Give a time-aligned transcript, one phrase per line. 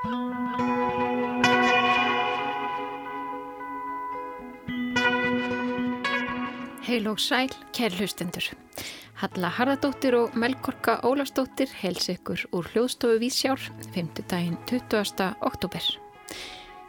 [0.00, 0.14] Heil
[7.10, 8.46] og sæl, kæri hlustendur.
[9.20, 13.60] Halla Harðardóttir og Melkorka Ólastóttir heils ykkur úr hljóðstofu Vísjár
[13.92, 14.24] 5.
[14.30, 15.36] daginn 20.
[15.44, 15.84] oktober.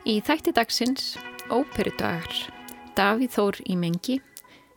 [0.08, 1.18] Í þætti dagsins
[1.52, 2.32] Óperudagar,
[2.96, 4.22] Davíð Þór í mengi,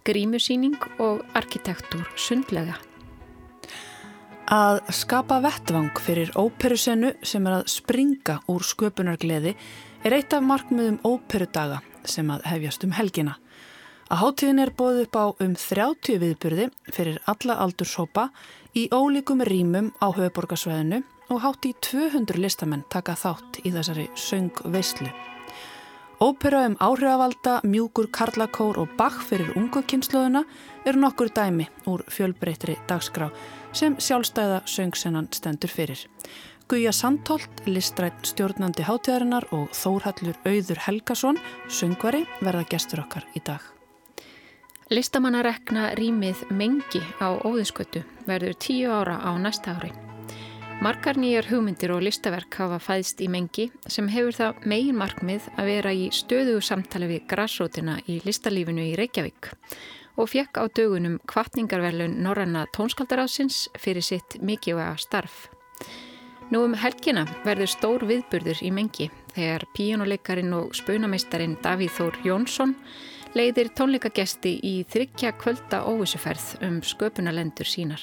[0.03, 2.75] grímusýning og arkitektúr sundlega.
[4.55, 9.55] Að skapa vettvang fyrir óperusennu sem er að springa úr sköpunargleði
[10.07, 13.35] er eitt af markmiðum óperudaga sem að hefjast um helgina.
[14.13, 18.29] Að hátíðin er bóðið upp á um 30 viðburði fyrir alla aldurshópa
[18.79, 21.03] í ólíkum rýmum á höfuborgarsvæðinu
[21.33, 25.11] og hátt í 200 listamenn taka þátt í þessari söngveislu.
[26.23, 30.45] Ópera um áhrifavalda, mjúkur, karlakór og bakk fyrir ungu kynnslóðuna
[30.87, 33.33] eru nokkur dæmi úr fjölbreytri dagskrá
[33.75, 36.07] sem sjálfstæða söngsennan stendur fyrir.
[36.69, 41.37] Guja Sandholt, listrætt stjórnandi hátíðarinnar og Þórhallur Auður Helgason,
[41.69, 43.61] söngvari, verða gestur okkar í dag.
[44.89, 49.93] Listamannarekna rýmið Mengi á Óðinskötu verður tíu ára á næsta ári.
[50.85, 55.71] Margar nýjar hugmyndir og listaverk hafa fæðst í Mengi sem hefur það megin markmið að
[55.71, 59.53] vera í stöðu samtali við græsrótina í listalífinu í Reykjavík
[60.17, 65.49] og fekk á dögunum kvartningarverlun Norranna tónskaldaráðsins fyrir sitt mikilvæga starf.
[66.53, 72.77] Nú um helgina verður stór viðburður í Mengi þegar píjónuleikarin og spunameistarin Davíð Þór Jónsson
[73.35, 78.03] leiðir tónleikagesti í þryggja kvölda óvissuferð um sköpunalendur sínar.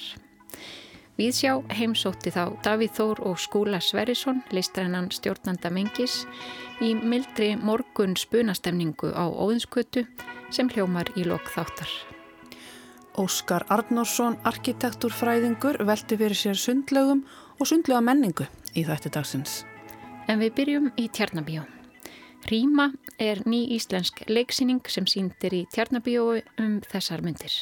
[1.19, 6.23] Víðsjá heimsótti þá Davíð Þór og Skúla Sverrisson, listrænan stjórnanda Mengis,
[6.81, 10.07] í mildri morgun spunastemningu á Óðinskötu
[10.51, 11.89] sem hljómar í lok þáttar.
[13.19, 17.25] Óskar Arnórsson, arkitektúrfræðingur, velti fyrir sér sundlegum
[17.59, 19.61] og sundlega menningu í þætti dagsins.
[20.31, 21.65] En við byrjum í Tjarnabíó.
[22.47, 22.87] Ríma
[23.21, 27.53] er ný íslensk leiksýning sem síndir í Tjarnabíói um þessar myndir.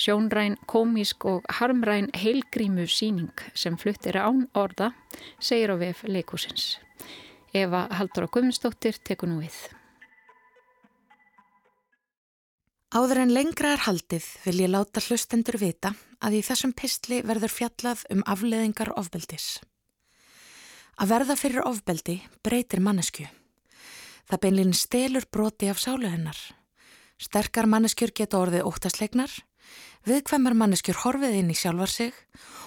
[0.00, 4.94] Sjónræn, komísk og harmræn heilgrímu síning sem fluttir án orða
[5.38, 6.78] segir á vef leikúsins.
[7.52, 9.79] Eva Haldur og Guðmundsdóttir tekur nú við.
[12.90, 15.92] Áður en lengra er haldið vil ég láta hlustendur vita
[16.26, 19.60] að í þessum pistli verður fjallað um afleðingar ofbeldis.
[20.98, 23.28] Að verða fyrir ofbeldi breytir mannesku.
[24.26, 26.34] Það beinlinn stelur broti af sálu hennar.
[27.14, 29.36] Sterkar manneskjur geta orðið óttasleiknar,
[30.10, 32.16] viðkvæmar manneskjur horfið inn í sjálfar sig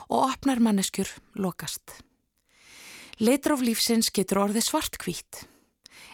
[0.07, 1.97] og opnar manneskjur lokast.
[3.19, 5.41] Leitróf lífsins getur orðið svartkvít.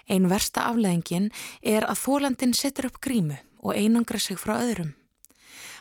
[0.10, 1.30] Einn versta afleðingin
[1.62, 4.96] er að þólandin setur upp grímu og einangra sig frá öðrum.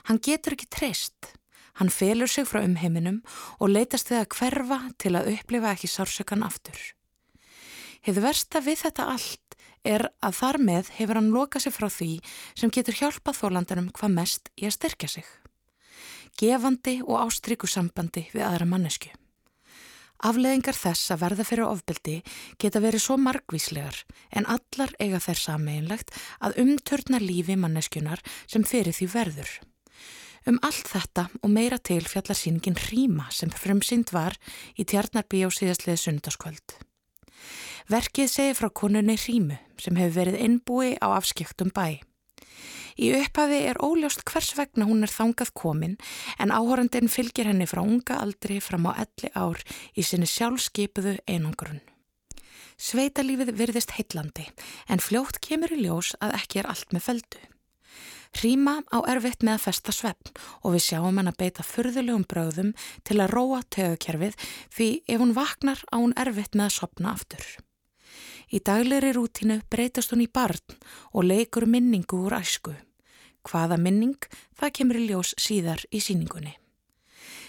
[0.09, 1.35] Hann getur ekki treyst.
[1.79, 3.21] Hann felur sig frá umheiminum
[3.61, 6.79] og leitast við að hverfa til að upplifa ekki sársökan aftur.
[8.03, 12.11] Hefur versta við þetta allt er að þar með hefur hann lokað sig frá því
[12.59, 15.31] sem getur hjálpað þólandanum hvað mest í að styrkja sig.
[16.39, 19.11] Gefandi og ástrykusambandi við aðra mannesku.
[20.19, 22.17] Afleðingar þess að verða fyrir ofbeldi
[22.59, 24.01] geta verið svo margvíslegar
[24.35, 26.11] en allar eiga þær sameinlegt
[26.43, 29.53] að umturna lífi manneskunar sem fyrir því verður.
[30.49, 34.35] Um allt þetta og meira til fjallar síningin Ríma sem fremsynd var
[34.75, 36.79] í tjarnarbí á síðastliði sundarskvöld.
[37.89, 42.08] Verkið segir frá konunni Rímu sem hefur verið innbúi á afskjöktum bæ.
[42.99, 45.95] Í upphafi er óljóst hvers vegna hún er þangað komin
[46.43, 49.63] en áhórandin fylgir henni frá unga aldri fram á elli ár
[49.95, 51.79] í sinni sjálfskeipuðu einangrun.
[52.79, 54.49] Sveitalífið virðist heitlandi
[54.91, 57.45] en fljótt kemur í ljós að ekki er allt með feldu.
[58.43, 62.75] Ríma á erfitt með að festa sveppn og við sjáum hann að beita furðulegum bröðum
[63.07, 64.37] til að róa tögukerfið
[64.75, 67.47] því ef hún vaknar á hún erfitt með að sopna aftur.
[68.51, 70.79] Í daglegri rútínu breytast hún í barn
[71.15, 72.77] og leikur minningu úr æsku.
[73.49, 74.19] Hvaða minning,
[74.59, 76.55] það kemur í ljós síðar í síningunni.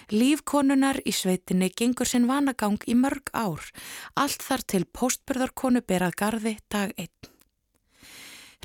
[0.09, 3.61] Lífkonunar í sveitinni gengur sinn vanagang í mörg ár,
[4.17, 7.35] allt þar til postbörðarkonu berað gardi dag einn.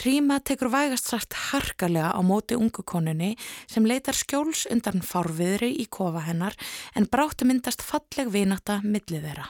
[0.05, 3.35] Ríma tekur vægast sagt harkalega á móti ungu konunni
[3.71, 6.57] sem leitar skjóls undan fárviðri í kofa hennar
[6.99, 9.47] en bráttu myndast falleg vinata millið þeirra.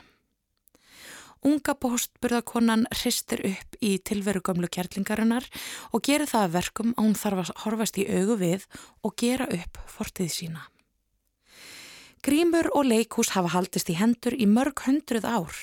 [1.44, 5.44] Unga bóstburðakonan hristir upp í tilverugömlu kjertlingarinnar
[5.92, 8.64] og gerir það að verkum að hún þarf að horfast í augu við
[9.04, 10.62] og gera upp fortið sína.
[12.24, 15.58] Grímur og leikús hafa haldist í hendur í mörg hundruð ár.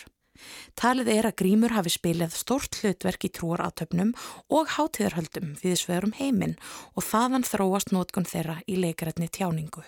[0.77, 4.13] Talið er að Grímur hafi spilið stort hlutverk í trúaratöfnum
[4.53, 6.59] og hátíðarhöldum við sverum heiminn
[6.93, 9.81] og þaðan þróast nótkun þeirra í leikarætni tjáningu.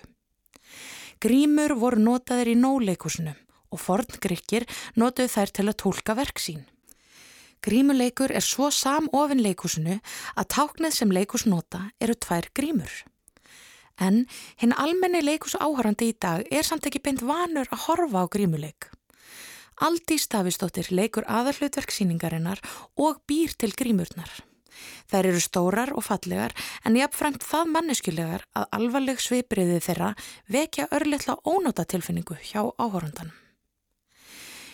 [1.21, 3.37] Grímur voru notaðir í nóleikúsinu
[3.73, 6.61] og forngrykkir notuðu þær til að tólka verk sín.
[7.63, 9.99] Grímuleikur er svo samofinn leikusinu
[10.35, 12.91] að táknið sem leikus nota eru tvær grímur.
[14.01, 14.25] En
[14.59, 18.89] hinn almenni leikus áhörandi í dag er samt ekki beint vanur að horfa á grímuleik.
[19.81, 22.61] Aldi Stafistóttir leikur aðarhlutverksýningarinnar
[22.99, 24.31] og býr til grímurnar.
[25.11, 26.53] Þær eru stórar og fallegar
[26.83, 30.13] en jáfnframt það manneskjulegar að alvarleg svipriði þeirra
[30.51, 33.42] vekja örlittla ónóta tilfinningu hjá áhórundanum.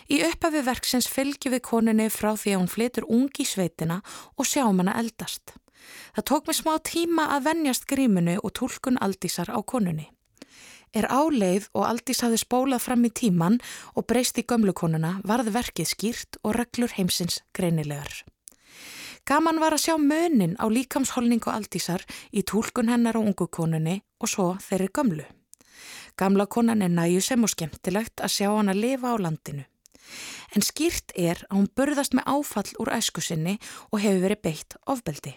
[0.10, 4.00] Í upphafi verksins fylgjum við koninni frá því að hún flytur ungi sveitina
[4.38, 5.54] og sjáum hana eldast.
[6.16, 10.10] Það tók mig smá tíma að vennjast grímunu og tólkun aldísar á koninni.
[10.98, 13.60] Er áleið og Aldís hafði spólað fram í tíman
[13.94, 18.24] og breyst í gömlukonuna varð verkið skýrt og reglur heimsins greinilegar.
[19.30, 22.02] Gaman var að sjá mönin á líkamsholningu Aldísar
[22.34, 25.28] í tólkun hennar og ungu konunni og svo þeirri gömlu.
[26.18, 29.69] Gamla konan er næjusem og skemmtilegt að sjá hann að lifa á landinu.
[30.56, 33.58] En skýrt er að hún burðast með áfall úr æsku sinni
[33.92, 35.36] og hefur verið beitt ofbeldi.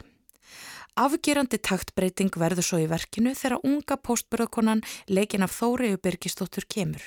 [0.92, 7.04] Afgerandi taktbreyting verður svo í verkinu þegar unga postburðakonan leikin af Þóriðu Birgistóttur kemur.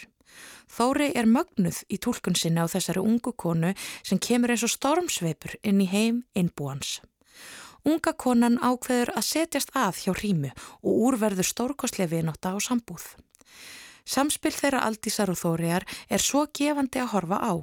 [0.65, 5.59] Þóri er mögnuð í tólkun sinna á þessari ungu konu sem kemur eins og stormsveipur
[5.61, 6.97] inn í heim innbúans.
[7.85, 10.51] Unga konan ákveður að setjast að hjá hrímu
[10.81, 13.05] og úrverður stórkostlega viðnóta á sambúð.
[14.05, 17.53] Samspill þeirra Aldísar og Þóriar er svo gefandi að horfa á.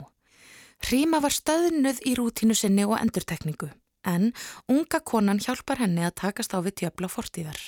[0.82, 3.68] Hríma var stöðnuð í rútínu sinni og endurtekningu,
[4.02, 4.32] en
[4.66, 7.60] unga konan hjálpar henni að takast á við tjöfla fortíðar.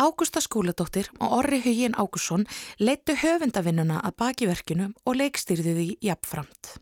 [0.00, 2.46] Ágústa skúladóttir og Orri Hugin Ágússon
[2.78, 6.78] leittu höfundavinnuna að bakiverkinu og leikstýrði því jafnframt.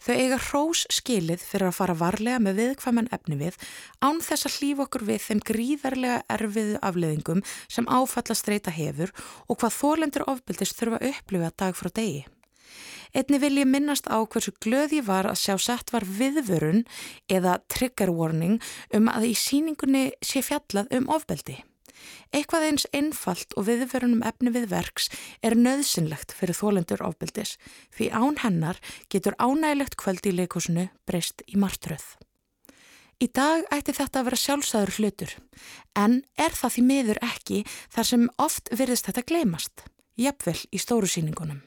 [0.00, 3.58] Þau eiga hrós skilið fyrir að fara varlega með viðkvæman efni við
[4.00, 9.12] án þess að hlýfa okkur við þeim gríðarlega erfiðu afleðingum sem áfalla streyta hefur
[9.46, 12.22] og hvað þólendur ofbildist þurfa að upplifa dag frá degi.
[13.10, 16.84] Einni vil ég minnast á hversu glöð ég var að sjá sett var viðvörun
[17.28, 18.60] eða trigger warning
[18.94, 21.58] um að í síningunni sé fjallað um ofbeldi.
[22.30, 25.10] Eitthvað eins einfalt og viðverunum efni við verks
[25.42, 27.56] er nöðsynlegt fyrir þólendur ofbildis
[27.96, 28.80] því án hennar
[29.10, 32.04] getur ánægilegt kvöld í leikosinu breyst í martröð.
[33.20, 35.34] Í dag ætti þetta að vera sjálfsæður hlutur
[35.98, 37.58] en er það því miður ekki
[37.92, 39.84] þar sem oft virðist þetta gleymast,
[40.16, 41.60] jafnvel í stóru síningunum.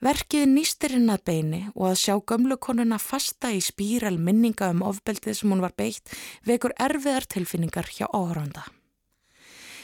[0.00, 5.52] Verkið nýstirinn að beini og að sjá gömlukonuna fasta í spíral minninga um ofbeldið sem
[5.52, 6.08] hún var beitt
[6.48, 8.64] vekur erfiðar tilfinningar hjá áhöranda.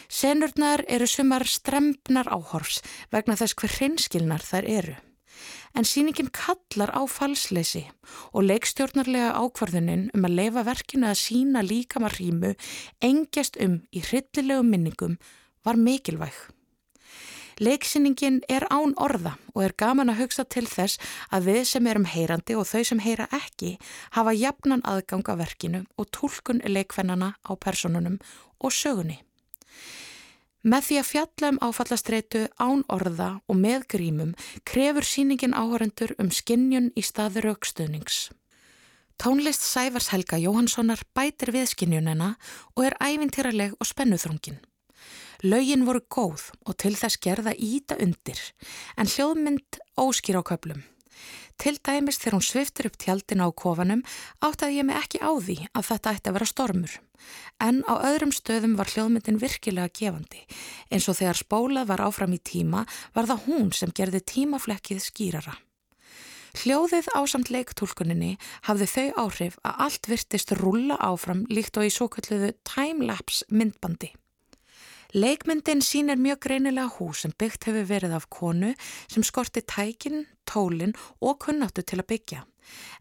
[0.09, 2.83] Senurnar eru sumar strempnar áhorfs
[3.13, 4.97] vegna þess hver hreinskilnar þær eru.
[5.77, 7.85] En síningin kallar á falsleysi
[8.33, 12.55] og leikstjórnarlega ákvarðunin um að leifa verkinu að sína líkamar hrímu
[13.05, 15.19] engjast um í hryllilegu minningum
[15.67, 16.33] var mikilvæg.
[17.57, 21.01] Leiksýningin er án orða og er gaman að hugsa til þess
[21.33, 23.79] að við sem erum heyrandi og þau sem heyra ekki
[24.17, 28.21] hafa jafnan aðgang af verkinu og tólkun leikvennana á personunum
[28.61, 29.26] og sögunni.
[30.67, 34.33] Með því að fjalla um áfallastreitu án orða og með grímum
[34.67, 38.31] krefur síningin áhörendur um skinnjun í staður aukstöðnings.
[39.17, 42.35] Tónlist Sævars Helga Jóhanssonar bætir við skinnjunina
[42.75, 44.59] og er ævintýraleg og spennuþrungin.
[45.47, 48.41] Laugin voru góð og til þess gerða íta undir
[48.97, 50.83] en hljóðmynd óskýr á köplum.
[51.57, 54.03] Til dæmis þegar hún sviftur upp tjaldina á kofanum
[54.45, 56.97] áttaði ég mig ekki á því að þetta ætti að vera stormur.
[57.65, 60.43] En á öðrum stöðum var hljóðmyndin virkilega gefandi.
[60.93, 62.85] Eins og þegar spólað var áfram í tíma
[63.17, 65.57] var það hún sem gerði tímaflekkið skýrara.
[66.57, 68.37] Hljóðið ásamt leiktúlkuninni
[68.69, 74.13] hafði þau áhrif að allt virtist rulla áfram líkt og í svo kalluðu timelapse myndbandi.
[75.17, 78.75] Leikmyndin sínir mjög greinilega hús sem byggt hefur verið af konu
[79.09, 80.93] sem skorti tækin, tólin
[81.25, 82.43] og kunnáttu til að byggja.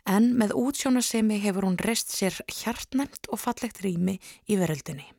[0.07, 4.15] En með útsjónasemi hefur hún rest sér hjartnæmt og fallegt rými
[4.48, 5.10] í veröldinni.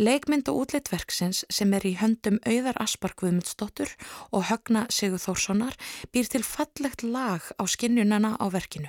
[0.00, 3.92] Leikmynd og útlitverksins sem er í höndum auðar Asparkvöðmundsdóttur
[4.32, 5.76] og högna Sigur Þórssonar
[6.08, 8.88] býr til fallegt lag á skinnjunana á verkinu.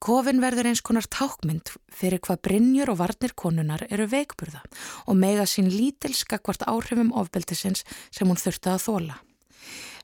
[0.00, 4.62] Kofin verður eins konar tákmynd fyrir hvað Brynjur og Varnir konunar eru veikburða
[5.04, 9.18] og mega sín lítilskakvart áhrifum ofbeldisins sem hún þurfti að þóla.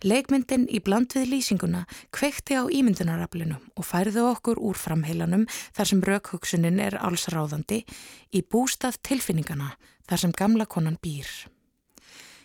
[0.04, 6.04] Leikmyndin í bland við lýsinguna kveikti á ímyndunaraflinu og færði okkur úr framheilanum þar sem
[6.04, 7.80] raukhugsunin er allsráðandi
[8.36, 9.72] í bústað tilfinningana
[10.04, 11.30] þar sem gamla konan býr.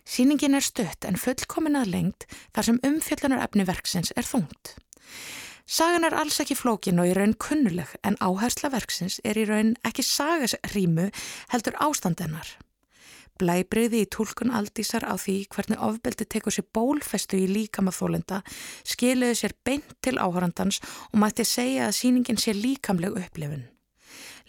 [0.08, 4.78] Sýningin er stött en fullkomin að lengt þar sem umfjöllunar efni verksins er þungt.
[5.66, 9.76] Sagan er alls ekki flókin og í raun kunnuleg en áhersla verksins er í raun
[9.88, 11.08] ekki sagasrýmu
[11.54, 12.48] heldur ástandennar.
[13.42, 18.42] Blæbreyði í tólkun aldísar á því hvernig ofbeldi tekur sér bólfestu í líkamaþólenda
[18.86, 23.66] skiluði sér beint til áhörandans og mætti segja að síningin sé líkamleg upplifun.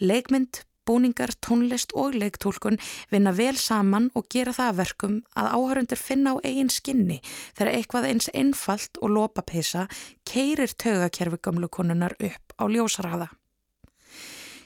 [0.03, 2.79] Leikmynd, búningar, tónlist og leiktólkun
[3.11, 7.19] vinna vel saman og gera það verkum að áhörundur finna á eigin skinni
[7.57, 9.87] þegar eitthvað eins einfalt og lópapeisa
[10.27, 13.29] keirir tögakerfi gamlu konunar upp á ljósraða.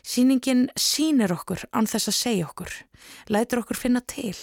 [0.08, 2.72] Sýningin sínir okkur án þess að segja okkur,
[3.28, 4.38] lætur okkur finna til.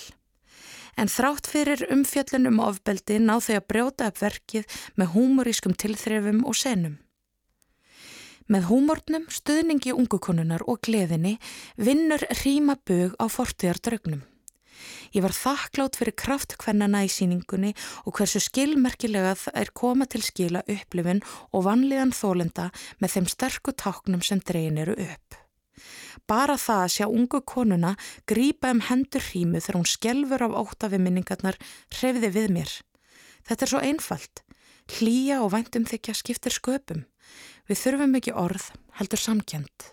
[1.00, 6.44] En þrátt fyrir umfjöllun um ofbeldi ná þau að brjóta upp verkið með húmorískum tilþrefum
[6.44, 7.00] og senum.
[8.44, 11.38] Með húmornum, stuðningi ungukonunar og gleðinni
[11.80, 14.20] vinnur ríma bög á fortíðar draugnum.
[15.14, 17.70] Ég var þakklátt fyrir kraftkvennana í síningunni
[18.04, 21.22] og hversu skilmerkilega það er koma til skila upplifin
[21.54, 22.68] og vanliðan þólenda
[23.00, 25.38] með þeim sterku táknum sem dreyin eru upp.
[26.28, 27.94] Bara það að sjá ungu konuna
[28.28, 31.58] grípa um hendur hrímu þegar hún skelfur af óttafi minningarnar
[31.96, 32.76] hrefði við mér.
[33.44, 34.44] Þetta er svo einfalt.
[34.98, 37.04] Hlýja og væntumþykja skiptir sköpum.
[37.64, 38.64] Við þurfum ekki orð,
[38.98, 39.84] heldur samkjönd.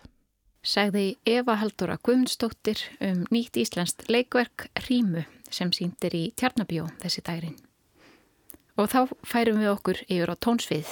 [0.60, 7.54] Segði Eva Haldóra Guðmundsdóttir um nýtt íslenskt leikverk Rímu sem síndir í Tjarnabjó þessi dærin.
[8.76, 10.90] Og þá færum við okkur yfir á tónsvið.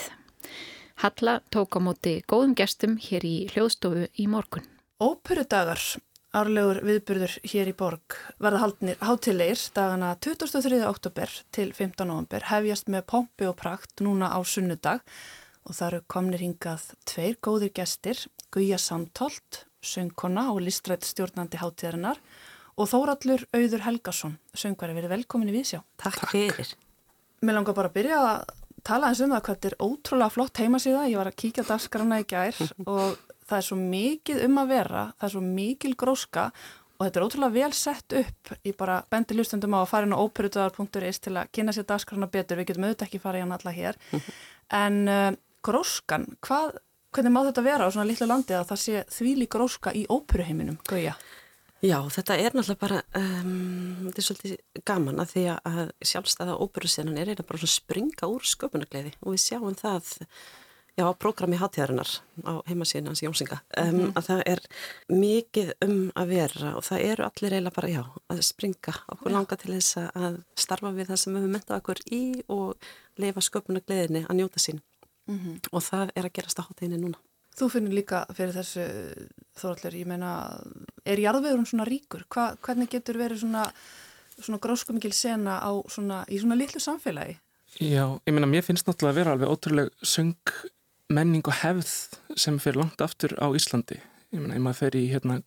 [1.04, 4.64] Halla tók á móti góðum gestum hér í hljóðstofu í morgun.
[5.04, 5.84] Óperudagar,
[6.32, 10.80] árlegur viðburður hér í borg, verða haldnir hátilegir dagana 23.
[10.88, 12.08] oktober til 15.
[12.08, 15.04] november hefjast með pompi og prakt núna á sunnudag
[15.66, 18.22] og það eru komnir hingað tveir góðir gestir,
[18.54, 22.20] Guja Samtolt, söngkonna og listrætt stjórnandi hátíðarinnar
[22.80, 25.82] og Þórallur Auður Helgason, söngvari, verið velkomin í Vísjá.
[26.00, 26.32] Takk, Takk.
[26.34, 26.74] fyrir.
[27.44, 28.52] Mér langar bara að byrja að
[28.84, 32.20] tala eins um það hvað þetta er ótrúlega flott heimasíða, ég var að kíkja dagskrana
[32.22, 32.60] í gær
[32.92, 33.18] og
[33.50, 36.46] það er svo mikið um að vera, það er svo mikil gróska
[37.00, 38.50] og þetta er ótrúlega vel sett upp.
[38.60, 42.28] Í bara bendi hlustundum á að fara inn á óperutöðar.is til að kynna sér dagskrana
[42.28, 43.96] betur, við getum auðvitað ekki fara í hann alla hér,
[44.76, 45.30] en uh,
[45.66, 46.78] gróskan, hvað,
[47.14, 50.80] hvernig má þetta vera á svona litlu landi að það sé þvíli gróska í óperuheiminum,
[50.88, 51.16] Gauja?
[51.80, 57.20] Já, þetta er náttúrulega bara, um, þetta er svolítið gaman að því að sjálfstæða óperusenan
[57.20, 60.10] er eða bara svona springa úr sköpunargleiði og við sjáum það
[61.00, 62.10] já, á prógrami hátíðarinnar
[62.44, 64.12] á heimasíðan hans Jónsinga, um, mm -hmm.
[64.12, 64.60] að það er
[65.08, 69.34] mikið um að vera og það eru allir eiginlega bara, já, að springa okkur já.
[69.36, 72.76] langa til þess að starfa við það sem við myndum okkur í og
[73.16, 74.80] leifa sköpunargleiðinni að njóta sín
[75.30, 75.58] mm -hmm.
[75.72, 77.18] og það er að gerast á hátíðinni núna.
[77.58, 78.84] Þú finnir líka fyrir þessu
[79.58, 80.30] þóraldur, ég meina,
[81.04, 82.24] er jarðvegurinn svona ríkur?
[82.30, 83.64] Hva, hvernig getur verið svona,
[84.38, 87.36] svona gróskumikil sena á svona, í svona litlu samfélagi?
[87.78, 90.54] Já, ég meina, mér finnst náttúrulega að vera alveg ótrúlega söng
[91.10, 91.90] menning og hefð
[92.38, 94.00] sem fyrir langt aftur á Íslandi.
[94.30, 95.40] Ég meina, ef maður fer í hérna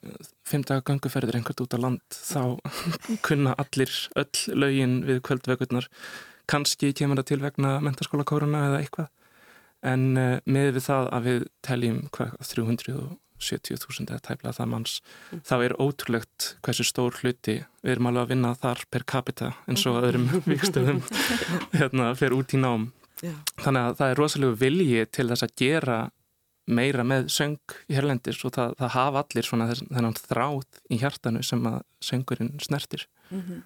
[0.44, 2.60] fimm daga ganguferðir einhvert út á land þá
[3.28, 5.88] kunna allir öll lögin við kvöldvegurnar
[6.52, 9.08] kannski kemur það til vegna mentarskóla kóruna eða eitthvað
[9.84, 15.44] en uh, með við það að við teljum hvað, 370.000 eða tæplega það manns mm.
[15.44, 19.86] þá er ótrúlegt hversu stór hluti við erum alveg að vinna þar per capita eins
[19.90, 21.04] og öðrum vikstöðum
[21.76, 22.92] hérna fer út í nám
[23.24, 23.32] Já.
[23.64, 25.98] Þannig að það er rosalega vilji til þess að gera
[26.64, 31.44] meira með söng í herlendis og það, það hafa allir svona þennan þráð í hjartanu
[31.44, 33.08] sem að söngurinn snertir.
[33.30, 33.62] Mm -hmm.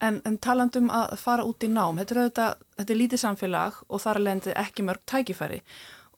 [0.00, 2.44] En, en talandum að fara út í nám, þetta er, þetta,
[2.78, 5.60] þetta er lítið samfélag og þar leðandi ekki mörg tækifæri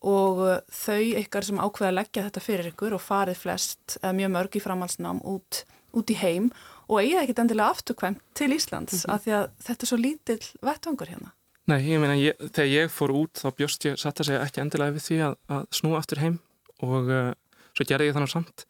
[0.03, 4.33] og uh, þau ykkar sem ákveða að leggja þetta fyrir ykkur og farið flest, mjög
[4.37, 5.65] mörg í framhalsnám út,
[5.99, 6.51] út í heim
[6.89, 9.15] og eigið ekkit endilega afturkvæmt til Íslands mm -hmm.
[9.15, 11.33] af því að þetta er svo lítill vettvangur hérna.
[11.67, 14.61] Nei, ég meina, ég, þegar ég fór út þá bjóst ég satt að segja ekki
[14.61, 16.39] endilega við því að, að snúa aftur heim
[16.83, 17.33] og uh,
[17.75, 18.67] svo gerði ég þannig samt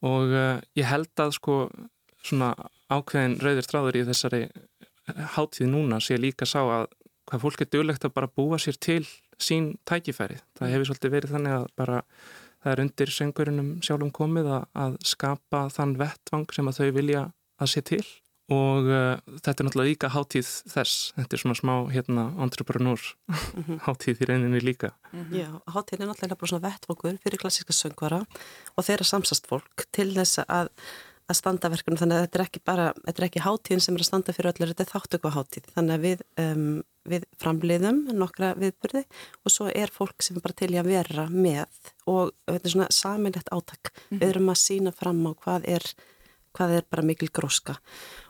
[0.00, 1.68] og uh, ég held að sko
[2.24, 2.54] svona
[2.94, 4.42] ákveðin rauðir stráður í þessari
[5.34, 6.88] háttíð núna sé líka sá að
[7.28, 9.04] hvað fólk er duglegt að bara búa sér til
[9.40, 10.38] sín tækifæri.
[10.58, 12.02] Það hefur svolítið verið þannig að bara
[12.64, 17.24] það er undir söngurinnum sjálfum komið að, að skapa þann vettvang sem að þau vilja
[17.60, 18.04] að sé til
[18.52, 23.62] og uh, þetta er náttúrulega líka hátíð þess, þetta er svona smá hérna entrepreneur mm
[23.62, 23.78] -hmm.
[23.86, 25.36] hátíð í reyninni líka mm -hmm.
[25.40, 28.26] Já, hátíð er náttúrulega bara svona vettvokur fyrir klassíska söngvara
[28.76, 30.68] og þeirra samsast fólk til þess að
[31.30, 34.04] að standa verkunum, þannig að þetta er ekki bara þetta er ekki hátíðin sem er
[34.04, 36.66] að standa fyrir öllur þetta er þáttöku hátíð, þannig að við um,
[37.04, 39.04] við framliðum nokkra viðbyrði
[39.44, 43.52] og svo er fólk sem bara til að vera með og þetta er svona saminlegt
[43.52, 44.20] átak, mm -hmm.
[44.20, 45.88] við erum að sína fram á hvað er
[46.54, 47.78] hvað er bara mikil gróska.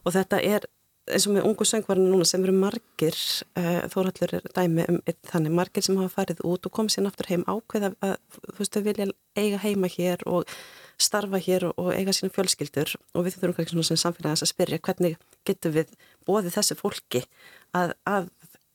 [0.04, 0.66] Og þetta er
[1.04, 3.16] eins og með ungu söngvarinu núna sem eru margir
[3.60, 7.28] uh, þóraldur er dæmi um þannig margir sem hafa farið út og komið sér náttúr
[7.28, 8.14] heim ákveð að
[8.46, 10.48] þú veist þau vilja eiga heima hér og
[11.00, 14.52] starfa hér og, og eiga sína fjölskyldur og við þurfum ekki svona sem samfélagans að
[14.52, 15.94] spyrja hvernig getum við
[16.26, 17.24] bóðið þessu fólki
[17.74, 18.28] að, að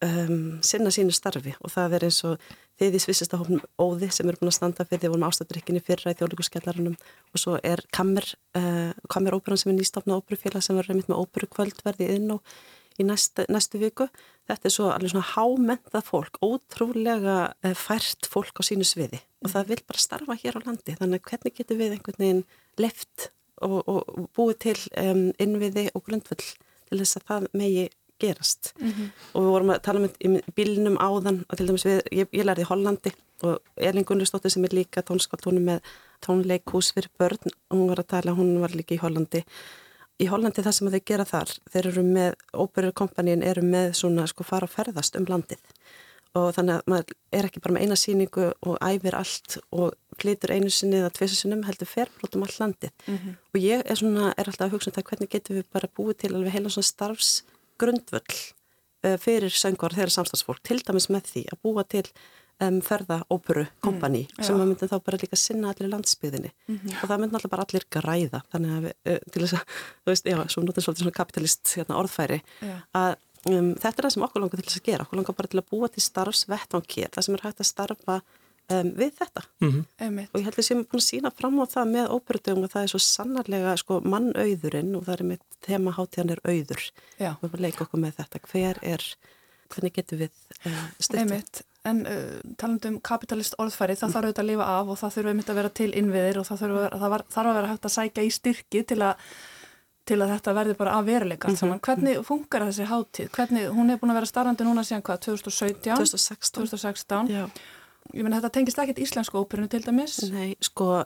[0.05, 2.49] um, sinna sínu starfi og það er eins og
[2.79, 5.83] þið í svissista hófnum Óði sem eru búin að standa fyrir því að vorum ástætturikkinni
[5.83, 8.27] fyrra í þjóðlíkuskjallarunum og svo er Kammer,
[8.59, 12.43] uh, Kammer óperan sem er nýstofna óperufélag sem verður reynd með óperukvöldverði inn og
[12.99, 14.09] í næstu, næstu viku.
[14.49, 19.21] Þetta er svo alveg svona hámentað fólk, ótrúlega uh, fært fólk á sínu sviði.
[19.45, 20.95] Og það vil bara starfa hér á landi.
[20.97, 22.43] Þannig hvernig getur við einhvern veginn
[22.81, 23.29] left
[23.61, 27.89] og, og búið til um, innviði og grundvöld til þess að það megi
[28.19, 28.73] gerast?
[28.79, 29.09] Mm -hmm.
[29.33, 32.65] og við vorum að tala um bílinum áðan og til dæmis við, ég, ég lærði
[32.65, 33.11] í Hollandi
[33.43, 35.79] og Elin Gunnarsdóttir sem er líka tónskátt, hún er með
[36.25, 39.43] tónleikús fyrir börn og hún var að tala, hún var líka í Hollandi
[40.19, 44.43] í Hollandi það sem þau gera þar þeir eru með, óperukompaníin eru með svona sko
[44.47, 45.61] fara að ferðast um landið
[46.37, 50.53] og þannig að maður er ekki bara með eina síningu og æfir allt og flytur
[50.53, 53.33] einu sinni eða tviðs sinnum heldur ferbrotum all landið mm -hmm.
[53.53, 56.17] og ég er svona, er alltaf að hugsa um það hvernig getum við bara búið
[56.17, 57.43] til alveg heila svona starfs
[57.79, 58.35] grundvöll
[59.05, 62.05] uh, fyrir söngvar þeirra samstagsfólk til dæmis með því að búa til
[62.65, 66.75] um, ferða óperu kompani mm, sem að myndi þá bara líka sinna allir landsbyðinni mm
[66.75, 66.97] -hmm.
[67.03, 70.29] og það myndi alltaf bara allir græða þannig að við, til þess að, þú veist,
[70.33, 72.75] já, svo notur svolítið svona kapitalist hérna, orðfæri já.
[72.93, 73.15] að
[73.47, 75.61] um, þetta er það sem okkur langar til þess að gera okkur langar bara til
[75.61, 78.21] að búa til starfsvettankér það sem er hægt að starfa
[78.69, 80.27] um, við þetta mm -hmm.
[80.33, 82.83] og ég held að sé búin að sína fram á það með óperutugum og það
[82.83, 86.81] er svo sannarlega sko, mannauðurinn og það er með þema hátíðan er auður
[87.19, 87.31] Já.
[87.31, 89.03] og við erum að leika okkur með þetta hver er,
[89.73, 90.31] hvernig getur við
[90.65, 95.13] uh, styrta En uh, talandum kapitalist orðfæri það þarf auðvitað að lifa af og það
[95.15, 97.71] þurfa einmitt að vera til innviðir og það þarf að það var, þarf að vera
[97.71, 99.23] hægt að sækja í styrki til að
[100.09, 101.47] til að þetta verði bara að veruleika.
[101.47, 101.79] Mm -hmm.
[101.85, 103.27] Hvernig funkar þessi hátíð?
[103.29, 105.95] Hvernig, hún er búin að vera starrandi núna síðan hvað, 2017?
[105.95, 106.55] 2016.
[106.57, 107.29] 2016.
[107.29, 107.45] Já
[108.15, 111.03] ég menn þetta tengist ekkert íslensku óperinu til dæmis Nei, sko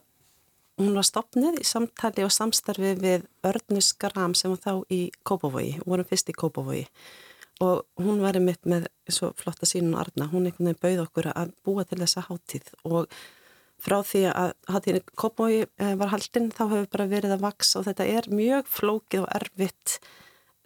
[0.79, 5.77] hún var stopnið í samtali og samstarfi við Örnus Gram sem var þá í Kópavogi,
[5.82, 6.86] hún voru fyrst í Kópavogi
[7.62, 11.29] og hún var einmitt með svo flotta sínun og arna, hún einhvern veginn bauð okkur
[11.33, 13.13] að búa til þessa háttíð og
[13.84, 17.88] frá því að háttíðin Kópavogi eh, var haldinn þá hefur bara verið að vaks og
[17.89, 19.97] þetta er mjög flókið og erfitt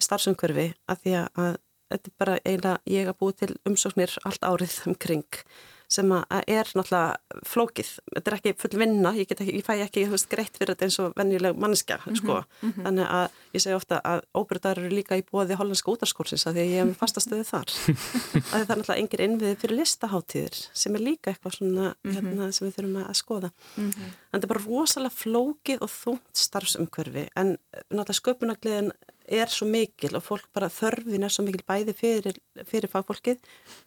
[0.03, 1.57] starfsumkörfi að því að
[1.87, 5.41] þetta er bara eiginlega ég að búa til umsóknir allt árið umkring
[5.87, 10.27] sem er náttúrulega flókið, þetta er ekki full vinna, ég, ekki, ég fæ ekki veist,
[10.31, 12.35] greitt fyrir þetta eins og venjuleg mannskja mm -hmm, sko.
[12.43, 12.83] mm -hmm.
[12.83, 16.61] þannig að ég segi ofta að óbyrðar eru líka í bóði hollandska útarskórsins að því
[16.61, 17.69] að ég hef fastastöðu þar
[18.53, 22.13] að það er náttúrulega engir innviði fyrir listaháttíðir sem er líka eitthvað svona mm -hmm.
[22.13, 24.11] hérna, sem við þurfum að skoða en mhm.
[24.31, 27.57] þetta er bara rosalega flókið og þúnt starfsumkörfi en
[27.89, 28.91] náttúrulega sköpunagliðin
[29.27, 33.37] er svo mikil og fólk bara þörfin er svo mikil bæði fyrir, fyrir fagfólkið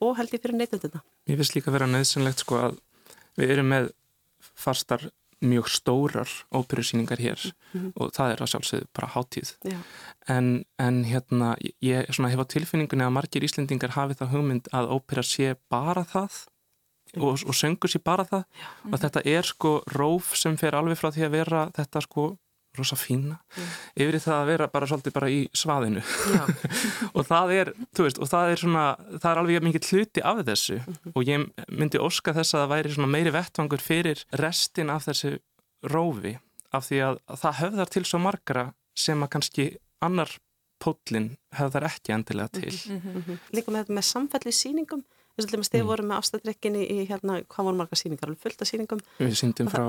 [0.00, 1.02] og held ég fyrir neytundina.
[1.28, 2.78] Ég finnst líka að vera neðsynlegt sko að
[3.40, 3.90] við erum með
[4.56, 7.40] fastar mjög stórar óperusýningar hér
[7.72, 7.92] mm -hmm.
[7.96, 9.56] og það er að sjálfsögðu bara hátíð
[10.28, 15.22] en, en hérna ég hef á tilfinningunni að margir Íslendingar hafi það hugmynd að ópera
[15.22, 16.32] sé bara það
[17.16, 18.66] og, og söngur sé bara það Já.
[18.84, 19.00] og -hmm.
[19.00, 22.38] þetta er sko róf sem fer alveg frá því að vera þetta sko
[22.78, 23.70] rosa fína mm.
[24.02, 26.02] yfir í það að vera bara svolítið bara í svaðinu
[27.16, 28.84] og það er, þú veist, og það er svona
[29.16, 31.12] það er alveg mikið hluti af þessu mm -hmm.
[31.14, 35.38] og ég myndi óska þess að það væri svona meiri vettvangur fyrir restin af þessu
[35.82, 36.38] rófi
[36.72, 39.66] af því að, að það höfðar til svo margra sem að kannski
[40.00, 40.30] annar
[40.80, 43.38] pótlinn höfðar ekki endilega til mm -hmm.
[43.52, 45.04] Líka með, með samfelli síningum
[45.46, 45.88] Við mm.
[45.88, 49.02] vorum með afstæðdrekkinni í hérna, hvað voru marga síningar, fullt af síningum.
[49.20, 49.84] Við síndum frá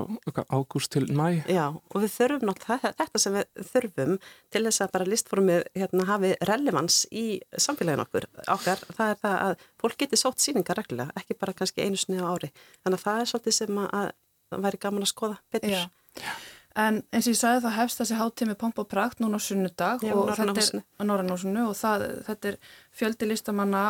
[0.52, 1.42] ágúst til mæ.
[1.50, 4.14] Já, og við þurfum náttúrulega, þetta sem við þurfum
[4.54, 7.26] til þess að bara listformið hérna, hafi relevans í
[7.66, 11.86] samfélagin okkur, okkar, það er það að fólk geti sótt síningar reglulega, ekki bara kannski
[11.86, 12.52] einu snið á ári.
[12.82, 14.10] Þannig að það er svolítið sem að,
[14.52, 15.76] að væri gaman að skoða betur.
[15.76, 15.86] Já,
[16.20, 16.34] já.
[16.78, 19.42] En eins og ég sagði það hefst þessi háttíð með pomp og prakt núna á
[19.44, 22.58] sunnudag Já, og þetta er Norrannúsinu og það, þetta er
[22.96, 23.82] fjöldi listamanna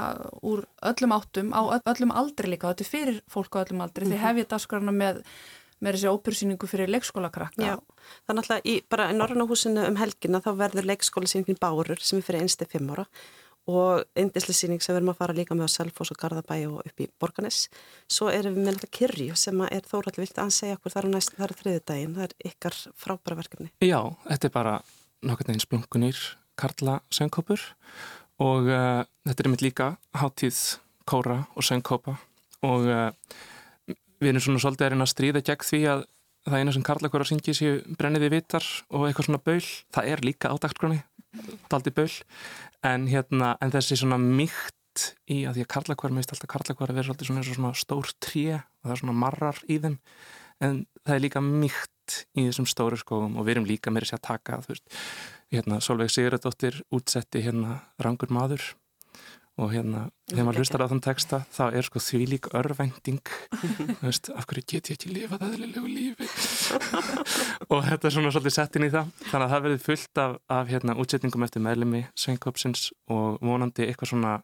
[0.43, 4.13] úr öllum áttum á öllum aldri líka þetta er fyrir fólk á öllum aldri mm
[4.13, 4.19] -hmm.
[4.19, 5.23] því hefið dasgrana með,
[5.79, 7.63] með þessi ópersýningu fyrir leikskólakrakka.
[7.63, 7.79] Já,
[8.27, 12.67] náttúrulega í, bara í Norrannúsinu um helgina þá verður leikskólasýningin Bárur sem er fyrir einstu
[12.67, 13.07] fimm ára
[13.71, 17.03] og eindislisýning sem við erum að fara líka með á Selfos og Garðabæ og upp
[17.03, 17.69] í Borganes
[18.11, 21.11] svo erum við með náttúrulega Kyrju sem er þóraldur vilt að segja okkur þar á
[21.13, 23.71] næst þar er þriði daginn, það er ykkar frábæra verkefni.
[23.85, 24.75] Já, þetta er bara
[25.23, 26.23] nokkurn veginn splunkunir
[26.59, 27.63] Karla söngkópur
[28.43, 30.59] og uh, þetta er einmitt líka hátíð
[31.09, 32.17] kóra og söngkópa
[32.67, 33.11] og uh,
[34.23, 36.05] við erum svona svolítið að stríða gegn því að
[36.43, 40.25] það eina sem Karla kóra syngi séu brenniði vitar og eitthvað svona baul, það er
[40.27, 40.99] líka ádagtgrunni
[41.73, 42.13] daldi baul
[42.85, 44.77] en, hérna, en þessi svona mýkt
[45.33, 48.47] í að því að karlakvar meist alltaf karlakvar að vera svolítið svona, svona stór tré
[48.59, 49.97] og það er svona marrar í þeim.
[50.63, 54.19] En það er líka mýkt í þessum stóru skóum og við erum líka með þess
[54.19, 54.99] að taka þú veist,
[55.55, 58.69] hérna Solveig Sigurðardóttir útsetti hérna Rangur maður
[59.63, 64.09] og hérna, þegar maður hlustar á þann texta þá er sko því lík örvending þú
[64.09, 66.29] veist, af hverju get ég ekki lifað aðlilegu lífi?
[67.73, 69.11] Og þetta er svona svolítið sett inn í það.
[69.29, 74.13] Þannig að það verður fullt af, af hérna útsetningum eftir meðlemi Sveinkopsins og vonandi eitthvað
[74.13, 74.35] svona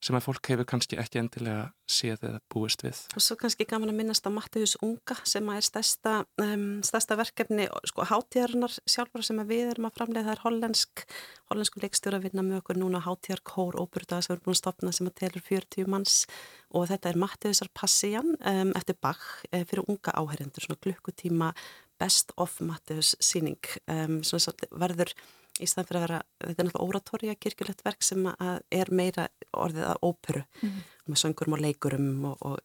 [0.00, 3.00] sem að fólk hefur kannski ekki endilega séð eða búist við.
[3.18, 7.66] Og svo kannski gaman að minnast á Mattiðus Unga sem er stærsta, um, stærsta verkefni
[7.90, 11.04] sko hátíðarinnar sjálfur sem við erum að framlega það er hollensk
[11.50, 15.10] hollensku leikstjóra að vinna með okkur núna hátíðarkór óbyrdaða sem erum búin að stopna sem
[15.10, 16.16] að telur 40 manns.
[16.70, 21.52] Og þetta er Mattiðusar Passian um, eftir Bach um, fyrir unga áherendur, svona klukkutíma
[22.00, 23.60] best of Mattiðus síning
[23.90, 25.12] um, svona verður
[25.60, 29.86] í staðan fyrir að vera, þetta er náttúrulega oratória kirkjulegt verk sem er meira orðið
[29.90, 30.42] að óperu.
[30.62, 30.82] Mm -hmm.
[31.06, 32.58] með söngurum og leikurum og, og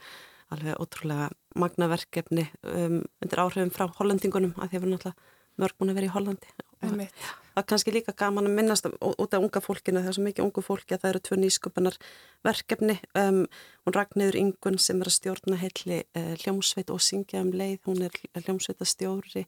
[0.54, 5.92] alveg ótrúlega magnaverkefni um, undir áhrifum frá hollendingunum að því að við náttúrulega mörg búin
[5.94, 6.54] að vera í Hollandi.
[6.84, 10.26] Og það er kannski líka gaman að minnast út af unga fólkina, það er svo
[10.26, 11.98] mikið ungu fólki að það eru tvö nýsköpunar
[12.44, 12.98] verkefni.
[13.16, 13.46] Um,
[13.88, 18.04] hún Ragnæður Ingun sem er að stjórna heilli uh, hljómsveit og syngja um leið, hún
[18.10, 19.46] er hljómsveitastjóri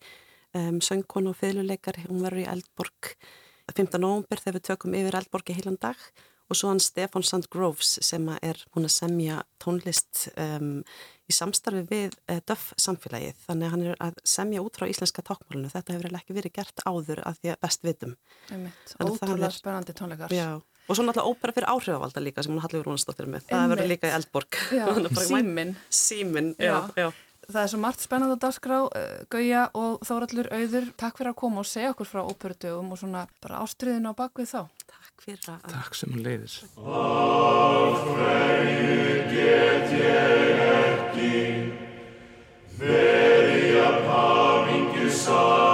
[0.58, 3.12] um, söngkonu og fyrirleikari, hún verður í Eldborg
[3.74, 4.00] 15.
[4.00, 6.02] november þegar við tökum yfir Eldborg í heilan dag
[6.48, 10.80] og svo hann Stefan Sandgroves sem er hún að semja tónlist um,
[11.28, 15.26] í samstarfi við uh, Duff samfélagið, þannig að hann er að semja út frá íslenska
[15.28, 18.18] tákmálinu, þetta hefur ekki verið gert áður að því að best vitum
[19.04, 20.50] Ótrúlega spennandi tónleikar Já
[20.88, 23.50] Og svo náttúrulega ópera fyrir áhrifavalda líka sem hún Hallur Rúnastóttir með.
[23.50, 24.60] Það verður líka í Eldborg.
[25.28, 25.74] Símin.
[26.04, 27.10] Símin, já, já.
[27.48, 30.90] Það er svo margt spennand að dagskrá, uh, Gauja og Þóraldur Auður.
[31.00, 34.52] Takk fyrir að koma og segja okkur frá óperudögum og svona bara ástriðinu á bakvið
[34.52, 34.62] þá.
[34.92, 35.62] Takk fyrir að...
[35.72, 36.58] Takk sem hún leiðis.
[36.76, 38.28] Áfæðu
[39.32, 41.40] get ég ekki
[42.82, 45.67] verið að pafingi samur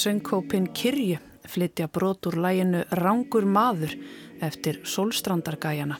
[0.00, 3.92] söngkópin Kirju flytja brot úr læginu Rangur maður
[4.40, 5.98] eftir Solstrandargæjana.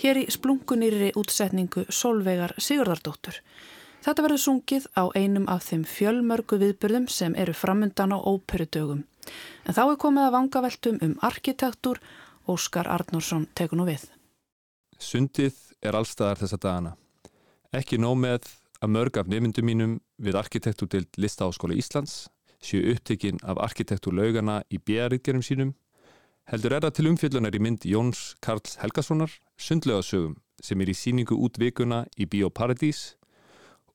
[0.00, 3.36] Hér í splungunýri útsetningu Solveigar Sigurðardóttur.
[4.04, 9.04] Þetta verður sungið á einum af þeim fjölmörgu viðbyrðum sem eru framundan á óperudögum.
[9.64, 12.00] En þá er komið að vangaveltum um arkitektúr
[12.48, 14.04] Óskar Arnórsson tekur nú við.
[15.00, 16.96] Sundið er allstaðar þessa dagana.
[17.72, 22.24] Ekki nóg með að mörg af nefndum mínum við arkitektúrdeild Listaháskóla Íslands
[22.64, 25.74] séu upptekinn af arkitektúrlaugana í bjæðaritgerum sínum,
[26.48, 31.36] heldur er það til umfjöllunar í mynd Jóns Karls Helgasonar, sundlegasögum sem er í síningu
[31.36, 33.14] út vikuna í Bíóparadís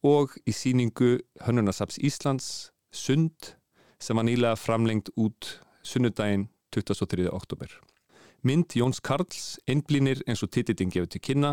[0.06, 3.54] og í síningu Hönnunasaps Íslands, Sund,
[4.02, 7.28] sem var nýlega framlengt út sunnudaginn 23.
[7.30, 7.70] oktober.
[8.42, 11.52] Mynd Jóns Karls einblínir eins og titillin gefur til kynna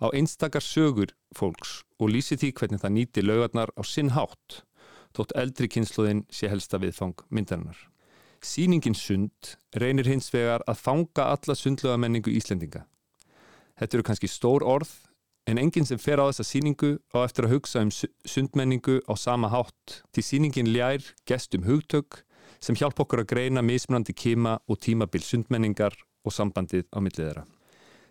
[0.00, 4.62] á einstakar sögur fólks og lýsi því hvernig það nýti laugarnar á sinn hátt
[5.14, 7.78] þótt eldri kynsluðin sé helsta viðfang myndarinnar.
[8.44, 12.84] Sýningin sund reynir hins vegar að fanga alla sundlega menningu Íslendinga.
[13.78, 14.92] Þetta eru kannski stór orð
[15.48, 19.50] en enginn sem fer á þessa sýningu á eftir að hugsa um sundmenningu á sama
[19.52, 22.22] hátt til sýningin ljær gestum hugtök
[22.64, 27.44] sem hjálp okkur að greina mismunandi kima og tímabil sundmenningar og sambandið á millið þeirra.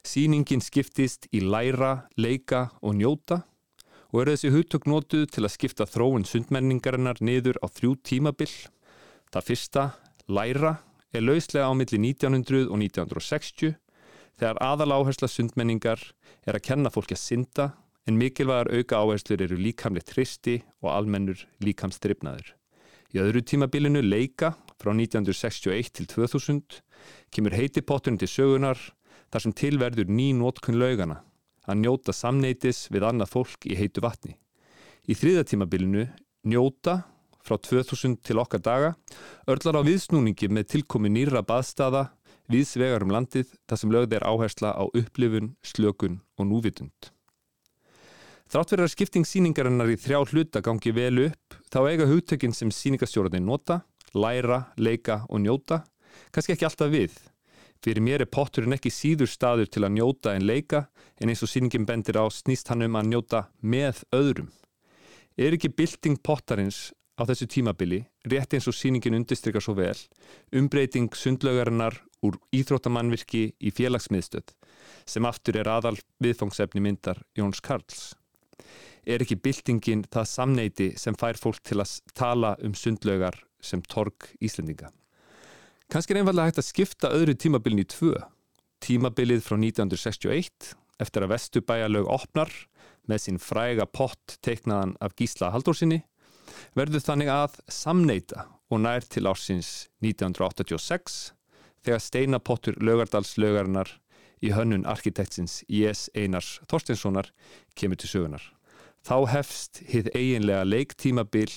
[0.03, 3.43] Sýningin skiptist í læra, leika og njóta
[4.13, 8.53] og eru þessi hugtök nótuð til að skipta þróun sundmenningarinnar niður á þrjú tímabill.
[9.33, 9.85] Það fyrsta,
[10.29, 10.75] læra,
[11.13, 13.73] er lauslega á milli 1900 og 1960
[14.37, 16.01] þegar aðal áhersla sundmenningar
[16.45, 17.67] er að kenna fólki að synda
[18.05, 22.53] en mikilvægar auka áherslur eru líkamlegt hristi og almennur líkamstripnaður.
[23.13, 26.81] Í öðru tímabilinu leika frá 1961 til 2000
[27.33, 28.77] kemur heitipotturinn til sögunar
[29.33, 31.21] þar sem tilverður ný nótkunn laugana
[31.67, 34.35] að njóta samneitis við annað fólk í heitu vatni.
[35.07, 36.07] Í þriðatímabilinu
[36.47, 37.01] njóta
[37.43, 38.91] frá 2000 til okkar daga
[39.49, 42.07] örlar á viðsnúningi með tilkomi nýra baðstaða
[42.51, 47.11] viðsvegar um landið þar sem lögð er áhersla á upplifun, slökun og núvitund.
[48.51, 52.71] Þrátt verið að skipting síningarinnar í þrjá hluta gangi vel upp þá eiga hugtökinn sem
[52.71, 53.81] síningastjórnarnir nota,
[54.13, 55.81] læra, leika og njóta
[56.31, 57.15] kannski ekki alltaf við.
[57.83, 60.85] Fyrir mér er potturinn ekki síður staður til að njóta en leika
[61.19, 64.47] en eins og síningin bendir á snýst hann um að njóta með öðrum.
[65.35, 69.97] Er ekki bylting pottarins á þessu tímabili, rétt eins og síningin undistrykar svo vel,
[70.55, 74.55] umbreyting sundlögarinnar úr íþróttamannvirki í félagsmiðstöð,
[75.05, 78.13] sem aftur er aðal viðfangsefni myndar Jóns Karls.
[79.03, 84.31] Er ekki byltingin það samneiti sem fær fólk til að tala um sundlögar sem torg
[84.39, 84.93] Íslendinga?
[85.93, 88.15] Kanski er einfallega hægt að skipta öðru tímabilin í tvö.
[88.81, 92.49] Tímabilið frá 1961, eftir að Vestubæjalög opnar,
[93.05, 95.99] með sín fræga pott teiknaðan af Gísla Haldórsinni
[96.73, 99.69] verður þannig að samneita og nær til ársins
[100.01, 101.19] 1986
[101.85, 103.91] þegar steinapottur lögardalslögarinnar
[104.41, 106.07] í hönnun arkitektsins I.S.
[106.17, 107.29] Einars Þorsteinssonar
[107.77, 108.47] kemur til sögunar.
[109.05, 111.51] Þá hefst hið eiginlega leiktímabil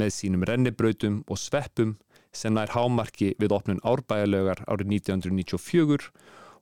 [0.00, 1.98] með sínum rennibrautum og sveppum
[2.32, 6.08] sem nær hámarki við opnun árbæjalögar árið 1994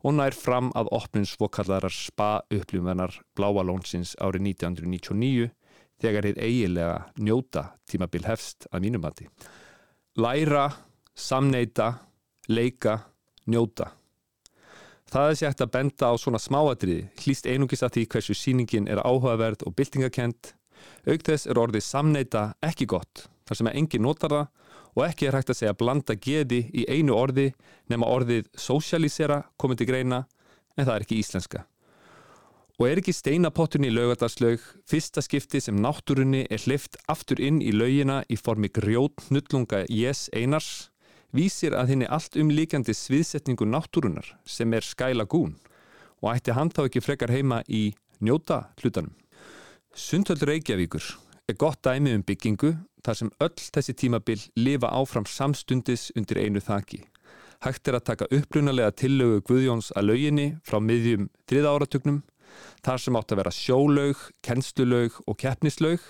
[0.01, 5.51] og nær fram að opnun svokallarar spa-upplýmvenar Bláalónsins árið 1999
[6.01, 9.29] þegar þið eiginlega njóta tímabil hefst að mínumati.
[10.17, 10.71] Læra,
[11.15, 11.93] samneita,
[12.49, 12.97] leika,
[13.47, 13.93] njóta.
[15.11, 19.03] Það er sér að benda á svona smáadriði, hlýst einungis að því hversu síningin er
[19.03, 20.55] áhugaverð og byltingakent.
[21.05, 24.47] Auk þess er orðið samneita ekki gott, þar sem engin notar það
[25.01, 27.51] og ekki er hægt að segja blanda geði í einu orði
[27.89, 30.25] nema orðið socialisera komið til greina
[30.77, 31.63] en það er ekki íslenska.
[32.81, 37.73] Og er ekki steinapotturinn í laugardarslaug fyrsta skipti sem náttúrunni er hlift aftur inn í
[37.77, 40.91] laugina í formi grjót nullunga Jés Einars
[41.37, 45.57] vísir að henni allt umlíkjandi sviðsetningu náttúrunar sem er skæla gún
[46.21, 49.13] og ætti hann þá ekki frekar heima í njóta hlutanum.
[49.97, 51.05] Sundhöld Reykjavíkur
[51.51, 56.61] er gott dæmi um byggingu þar sem öll þessi tímabil lifa áfram samstundis undir einu
[56.63, 57.01] þaki.
[57.65, 62.23] Hægt er að taka upprunalega tillögu Guðjóns að lauginni frá miðjum þriða áratugnum,
[62.85, 66.07] þar sem átt að vera sjólaug, kennslulaug og keppnislaug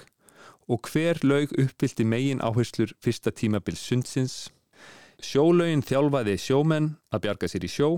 [0.70, 4.50] og hver laug uppfyldi megin áherslur fyrsta tímabil sundsins.
[5.20, 7.90] Sjólaugin þjálfaði sjómenn að bjarga sér í sjó,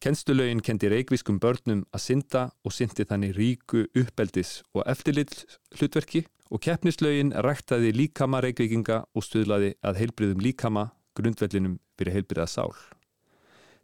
[0.00, 5.34] kennslulaugin kendi reikviskum börnum að synda og syndi þannig ríku uppeldis og eftirlill
[5.76, 12.72] hlutverki og keppnislaugin ræktaði líkama reikvikinga og stuðlaði að heilbriðum líkama grundvellinum fyrir heilbriða sál.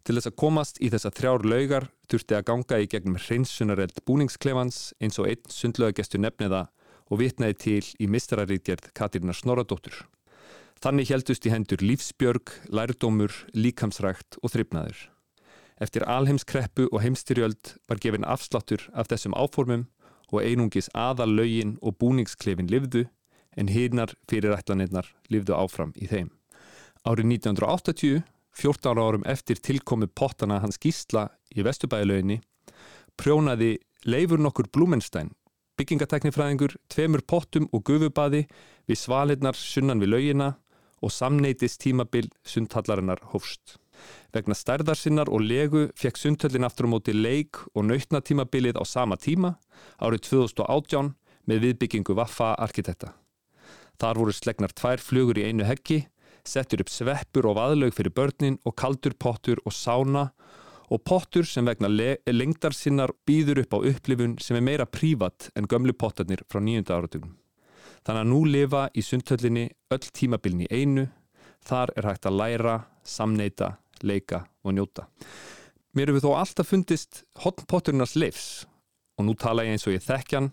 [0.06, 4.92] Til þess að komast í þessa þrjár laugar þurfti að ganga í gegnum hreinsunareld búningsklefans
[5.02, 6.68] eins og einn sundlögagestu nefniða
[7.10, 10.04] og vitnaði til í mistraríkjerd Katirina Snoradóttur.
[10.82, 15.06] Þannig heldust í hendur lífsbjörg, lærdómur, líkamsrækt og þryfnaður.
[15.76, 19.84] Eftir alheimskreppu og heimstyrjöld var gefin afsláttur af þessum áformum
[20.32, 23.04] og einungis aðal laugin og búningsklefin livdu
[23.56, 26.30] en hinnar fyrirætlanirnar livdu áfram í þeim.
[27.04, 28.24] Árið 1980,
[28.56, 32.40] 14 árum eftir tilkomi pottana hans gísla í Vesturbæðilauginni,
[33.20, 33.76] prjónaði
[34.08, 35.32] Leifur nokkur Blumenstein,
[35.76, 38.46] byggingateknifræðingur, tveimur pottum og gufubadi
[38.88, 40.54] við svalirnar sunnan við laugina
[41.04, 43.76] og samneitist tímabil sundhallarinnar hófst.
[44.34, 49.54] Vegna stærðarsinnar og legu fekk sundhöllin aftur á móti leik og nautnatímabilið á sama tíma
[50.02, 51.14] árið 2018
[51.46, 53.14] með viðbyggingu Vaffa arkitekta.
[53.96, 56.04] Þar voru slegnar tvær flugur í einu heggi,
[56.44, 60.28] settur upp sveppur og vaðlaug fyrir börnin og kaldur pottur og sána
[60.92, 65.66] og pottur sem vegna le lengdarsinnar býður upp á upplifun sem er meira prívat en
[65.66, 67.34] gömlu pottarnir frá nýjunda áratugum.
[68.06, 71.08] Þannig að nú lifa í sundhöllinni öll tímabilni einu,
[71.66, 75.06] þar er hægt að læra, samneita, leika og njóta.
[75.96, 78.66] Mér hefur þó alltaf fundist hotnpotturinnars leifs
[79.16, 80.50] og nú tala ég eins og ég þekkjan,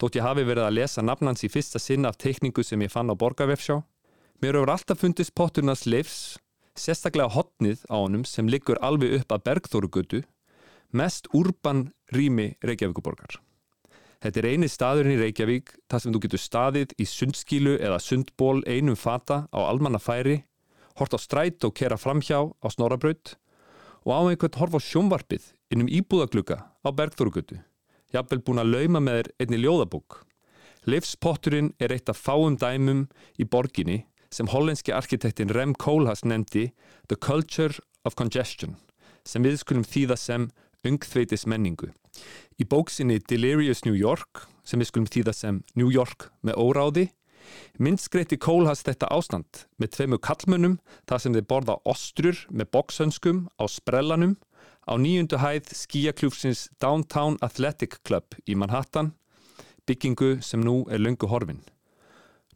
[0.00, 3.12] þótt ég hafi verið að lesa nafnans í fyrsta sinna af teikningu sem ég fann
[3.12, 3.78] á borgarvefsjá.
[4.42, 6.40] Mér hefur alltaf fundist potturinnars leifs,
[6.74, 10.24] sérstaklega hotnið á honum sem liggur alveg upp að Bergþórugötu,
[10.90, 13.38] mest úrban rými Reykjavíkuborgar.
[14.20, 18.58] Þetta er eini staðurinn í Reykjavík þar sem þú getur staðið í sundskilu eða sundból
[18.66, 20.42] einum fata á almannafæri,
[20.98, 23.36] hort á stræt og kera framhjá á snorabraut
[24.04, 27.60] og á einhvern horf á sjónvarpið innum íbúðagluga á Bergþórugötu.
[28.10, 30.22] Jafnvel búin að lauma með þér einni ljóðabók.
[30.88, 33.04] Livspotturinn er eitt af fáum dæmum
[33.38, 36.70] í borginni sem hollenski arkitektin Rem Koolhaas nefndi
[37.08, 38.78] The Culture of Congestion
[39.26, 40.48] sem við skulum þýða sem
[40.86, 41.90] ungþveitis menningu.
[42.56, 47.06] Í bóksinni Delirious New York sem við skulum þýða sem New York með óráði
[47.80, 53.64] Myndskreiti Kólhas þetta ástand með tveimu kallmönnum þar sem þeir borða ostrur með boksönskum á
[53.70, 54.36] sprellanum
[54.88, 59.12] á nýjundu hæð skíakljúfsins Downtown Athletic Club í Manhattan,
[59.86, 61.62] byggingu sem nú er löngu horfin.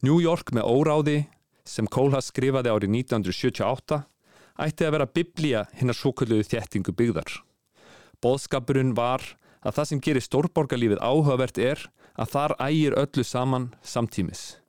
[0.03, 1.19] New York með óráði
[1.65, 4.03] sem Kólhas skrifaði árið 1978
[4.65, 7.41] ætti að vera biblía hinnar svokulluðu þjettingu byggðar.
[8.23, 9.25] Bóðskapurinn var
[9.65, 11.87] að það sem gerir stórborgarlífið áhugavert er
[12.21, 14.64] að þar ægir öllu saman samtímis.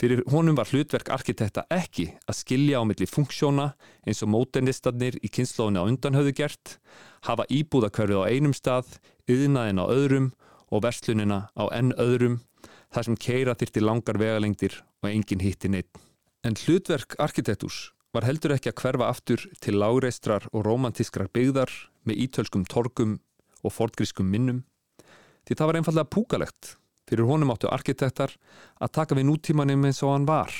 [0.00, 3.66] Fyrir honum var hlutverk arkitekta ekki að skilja á milli funksjóna
[4.08, 6.78] eins og mótenistarnir í kynnslóðinu á undanhauðu gert,
[7.28, 8.94] hafa íbúðakörfið á einum stað,
[9.28, 10.30] yðnaðin á öðrum
[10.72, 12.40] og verslunina á enn öðrum,
[12.88, 15.92] þar sem keira þyrti langar vegalengdir og engin hitti neitt.
[16.48, 21.68] En hlutverk arkitektús var heldur ekki að hverfa aftur til lágreistrar og romantískrar byggðar
[22.08, 23.18] með ítölskum torgum
[23.60, 24.64] og fortgrískum minnum,
[25.44, 26.79] því það var einfallega púkalegt
[27.10, 28.36] Fyrir honum áttu arkitektar
[28.78, 30.54] að taka við nútímanum eins og hann var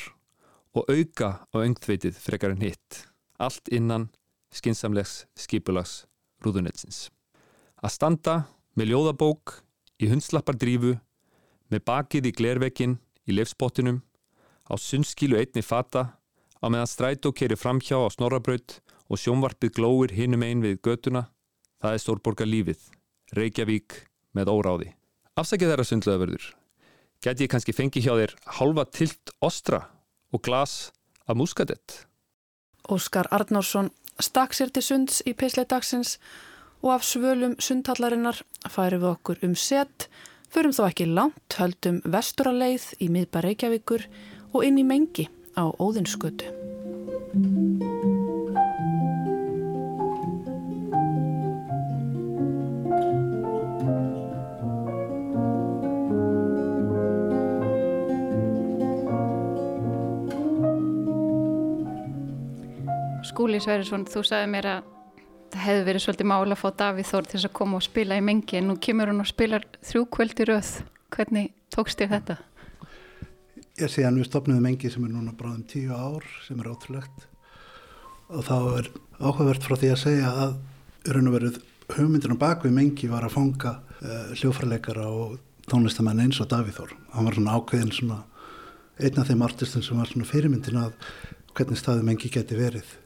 [0.75, 3.05] og auka á öngþveitið frekar en hitt.
[3.39, 4.09] Allt innan
[4.51, 6.09] skinsamlegs skipulags
[6.43, 7.07] rúðunetsins.
[7.79, 8.35] Að standa
[8.75, 9.61] með ljóðabók
[10.03, 10.97] í hundslappardrífu
[11.71, 12.99] með bakið í glervekkin
[13.31, 14.03] í lefspottinum
[14.67, 16.07] á sunnskilu einni fata
[16.59, 21.29] á meðan strætó keri framhjá á snorrabraut og sjónvarpið glóir hinum einn við götuna
[21.79, 22.89] það er stórborgar lífið
[23.39, 24.03] Reykjavík
[24.35, 24.95] með óráði
[25.41, 26.47] Afsakið þeirra sundlegaverður.
[27.25, 29.87] Gæti ég kannski fengi hjá þér halva tilt ostra
[30.33, 30.91] og glas
[31.29, 32.05] af muskadett?
[32.89, 36.19] Óskar Arnársson stakk sér til sunds í pisleidagsins
[36.81, 40.09] og af svölum sundhallarinnar færum við okkur um set,
[40.53, 44.09] förum þó ekki langt, höldum vesturaleið í miðbar Reykjavíkur
[44.53, 46.49] og inn í mengi á Óðinskötu.
[63.41, 64.89] Skúli Sværisson, þú sagði mér að
[65.49, 68.25] það hefði verið svolítið mála að fá Davíð Þór til að koma og spila í
[68.27, 70.73] mengi en nú kemur hann og spilar þrjú kvöldi röð.
[71.17, 72.37] Hvernig tókst þér þetta?
[73.81, 77.25] Ég sé hann við stopnum mengi sem er núna bráðum tíu ár sem er ótrúlegt
[78.29, 78.93] og þá er
[79.25, 80.55] áhugavert frá því að segja að
[81.09, 81.61] verið,
[81.97, 85.39] hugmyndina bak við mengi var að fanga uh, hljófraleikara og
[85.73, 86.97] tónlistamenn eins og Davíð Þór.
[87.17, 88.21] Hann var svona ákveðin svona
[89.01, 90.93] einn af þeim artistum sem var svona fyrirmyndin að
[91.57, 93.00] hvernig staðum mengi geti verið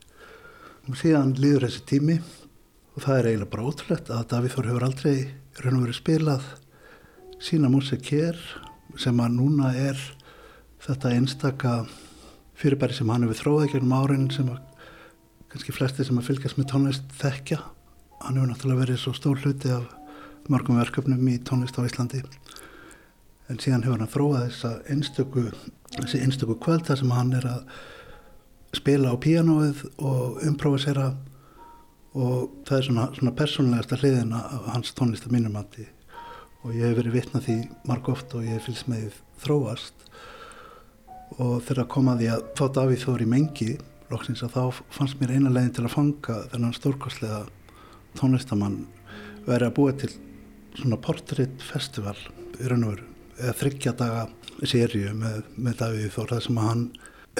[0.92, 5.14] síðan líður þessi tími og það er eiginlega bara ótrúlegt að Davíð Þór hefur aldrei
[5.62, 6.48] raun og verið spilað
[7.40, 8.36] sína músik hér
[9.00, 10.00] sem að núna er
[10.84, 11.72] þetta einstaka
[12.60, 14.60] fyrirbæri sem hann hefur þróið gegnum árin sem að
[15.54, 17.62] kannski flesti sem að fylgjast með tónlist þekkja.
[18.26, 19.88] Hann hefur náttúrulega verið svo stór hluti af
[20.52, 22.20] mörgum verkefnum í tónlist á Íslandi.
[23.48, 25.48] En síðan hefur hann þróið þessa einstöku
[25.94, 27.76] þessi einstöku kvölda sem hann er að
[28.78, 31.12] spila á píanóið og improvisera
[32.14, 35.86] og það er svona, svona persónlegasta hliðina af hans tónlist að mínum mati.
[36.64, 37.56] Og ég hef verið vitnað því
[37.90, 40.06] marg oft og ég hef fylgst með þróast.
[41.42, 43.72] Og þegar komaði að fá Davíð Þóri mengi
[44.12, 47.40] loksins að þá fannst mér eina leginn til að fanga þennan stórkostlega
[48.20, 48.84] tónlistamann
[49.48, 50.12] verið að búa til
[50.78, 52.16] svona portréttfestival
[52.60, 53.94] í raun og veru eða þryggja
[54.64, 56.84] sériu með, með Davíð Þór það sem að hann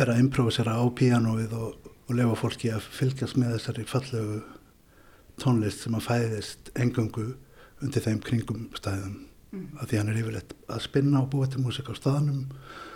[0.00, 4.40] er að improvisera á píanóið og, og lefa fólki að fylgjast með þessari fallegu
[5.42, 7.30] tónlist sem að fæðist engangu
[7.82, 9.22] undir þeim kringum stæðum.
[9.54, 9.66] Mm.
[9.78, 12.46] að því hann er yfirleitt að spinna og búa til músik á staðanum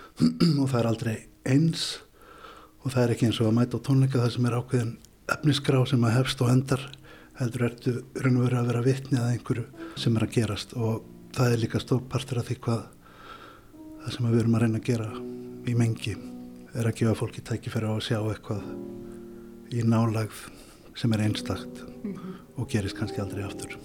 [0.63, 1.85] og það er aldrei eins
[2.83, 4.95] og það er ekki eins og að mæta á tónleika það sem er ákveðin
[5.35, 6.83] efnisgrá sem að hefst og endar
[7.39, 10.75] heldur ertu raun og verið að vera vittni að einhverju sem er að gerast.
[10.75, 11.05] Og
[11.37, 12.83] það er líka stór partur af því hvað
[14.01, 15.09] það sem við erum að reyna að gera
[15.69, 16.17] í mengi
[16.79, 18.63] er að gefa fólki tækifæri á að sjá eitthvað
[19.75, 20.45] í nálagð
[20.99, 22.35] sem er einstakt mm -hmm.
[22.57, 23.79] og gerist kannski aldrei aftur.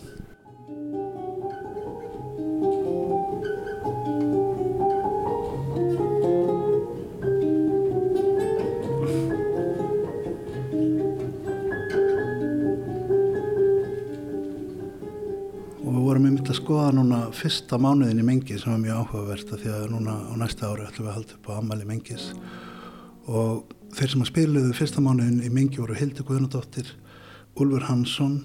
[16.64, 20.34] Skoða núna fyrsta mánuðin í mengi sem var mjög áhugavert að því að núna á
[20.40, 22.28] næsta ári ætlum við að halda upp á ammali mengis
[23.30, 26.90] og þeir sem að spiluðu fyrsta mánuðin í mingi voru Hildur Guðnadóttir,
[27.60, 28.42] Úlfur Hansson,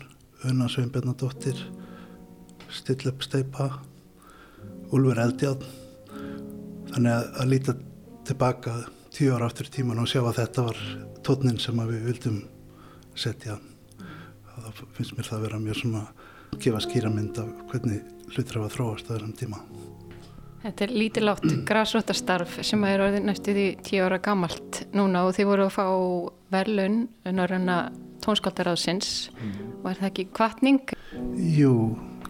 [0.46, 1.58] Unna Sveinbjörnadóttir,
[2.70, 3.70] Stillep Steipa,
[4.92, 5.64] Úlfur Eldjátt.
[6.92, 7.74] Þannig að, að líta
[8.28, 8.76] tilbaka
[9.14, 10.82] tíu ára aftur í tíman og sjá að þetta var
[11.26, 12.42] tónin sem við vildum
[13.18, 13.58] setja.
[14.58, 18.04] Það finnst mér það að vera mjög svona að gefa skýra mynd af hvernig
[18.34, 19.62] hlutur hafa þróast á þessum tíma.
[20.58, 25.50] Þetta er lítilátt græsrótastarf sem er orðið næstu því tíu ára gamalt núna og þið
[25.52, 25.86] voru að fá
[26.54, 27.00] verðlun
[27.30, 27.78] norðurna
[28.24, 29.58] tónskáldaráðsins mm.
[29.82, 30.94] og er það ekki kvartning?
[31.54, 31.74] Jú,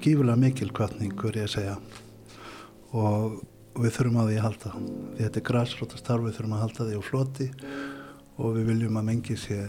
[0.03, 1.79] gífulega mikil kvartning, verður ég að segja
[2.93, 3.39] og
[3.79, 6.99] við þurfum að því að halda því þetta er græsrótastarf, við þurfum að halda því
[6.99, 7.49] á floti
[8.39, 9.62] og við viljum að mengi sé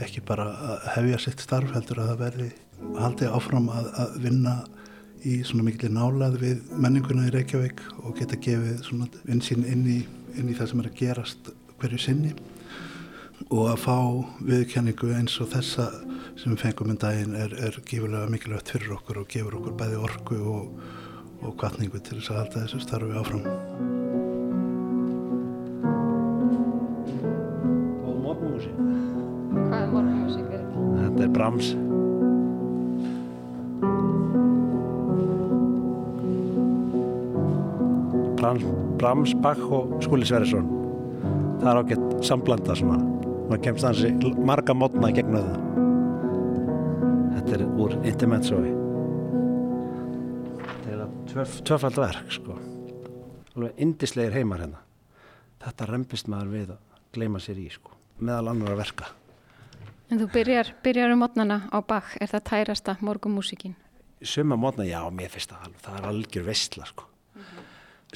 [0.00, 2.48] ekki bara að hefja sitt starf heldur að það verði
[3.02, 4.54] haldið áfram að, að vinna
[5.28, 10.00] í svona mikil nálað við menninguna í Reykjavík og geta gefið svona vinsinn inn í,
[10.38, 11.52] inn í það sem er að gerast
[11.82, 12.32] hverju sinni
[13.50, 13.96] og að fá
[14.48, 15.88] viðkenningu eins og þessa
[16.38, 20.00] sem við fengum um daginn er, er gífurlega mikilvægt fyrir okkur og gefur okkur bæði
[20.00, 20.82] orku og,
[21.42, 23.46] og kvartningu til þess að halda þessu starfi áfram.
[28.02, 28.82] Góð morgunmúsík.
[29.54, 30.52] Hvað er morgunmúsík?
[30.52, 31.74] Þetta er Brahms.
[38.42, 40.66] Brahms, Bach og Skúli Sverrisson.
[41.62, 42.98] Það er ágætt samblanda svona
[43.52, 44.10] maður kemst hansi
[44.42, 45.58] marga mótna í gegnum það.
[47.36, 48.72] Þetta er úr Intermezzoi.
[50.72, 52.56] Þetta er tvöf, tvöfald verk sko.
[53.52, 54.82] Alveg indislegir heimar hérna.
[55.62, 56.80] Þetta rempist maður við að
[57.14, 57.94] gleima sér í sko.
[58.22, 59.12] Meðal annar að verka.
[60.10, 62.16] En þú byrjar, byrjar um mótnana á Bach.
[62.18, 63.78] Er það tærasta morgumúsíkin?
[64.22, 67.11] Suma mótna, já, mér finnst það það er algjör vestla sko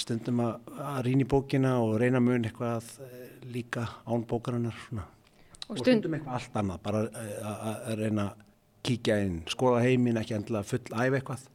[0.01, 5.07] stundum að, að rýna í bókina og reyna mun eitthvað eh, líka án bókarinnar svona.
[5.07, 5.79] og, stund...
[5.79, 7.53] og stundum eitthvað allt annað bara eh,
[7.91, 8.45] að reyna að
[8.87, 11.47] kíkja inn skoða heiminn, ekki endilega full æf eitthvað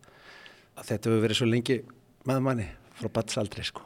[0.75, 1.77] að þetta hefur verið svo lengi
[2.27, 2.67] með manni
[2.97, 3.85] frá batsaldri sko.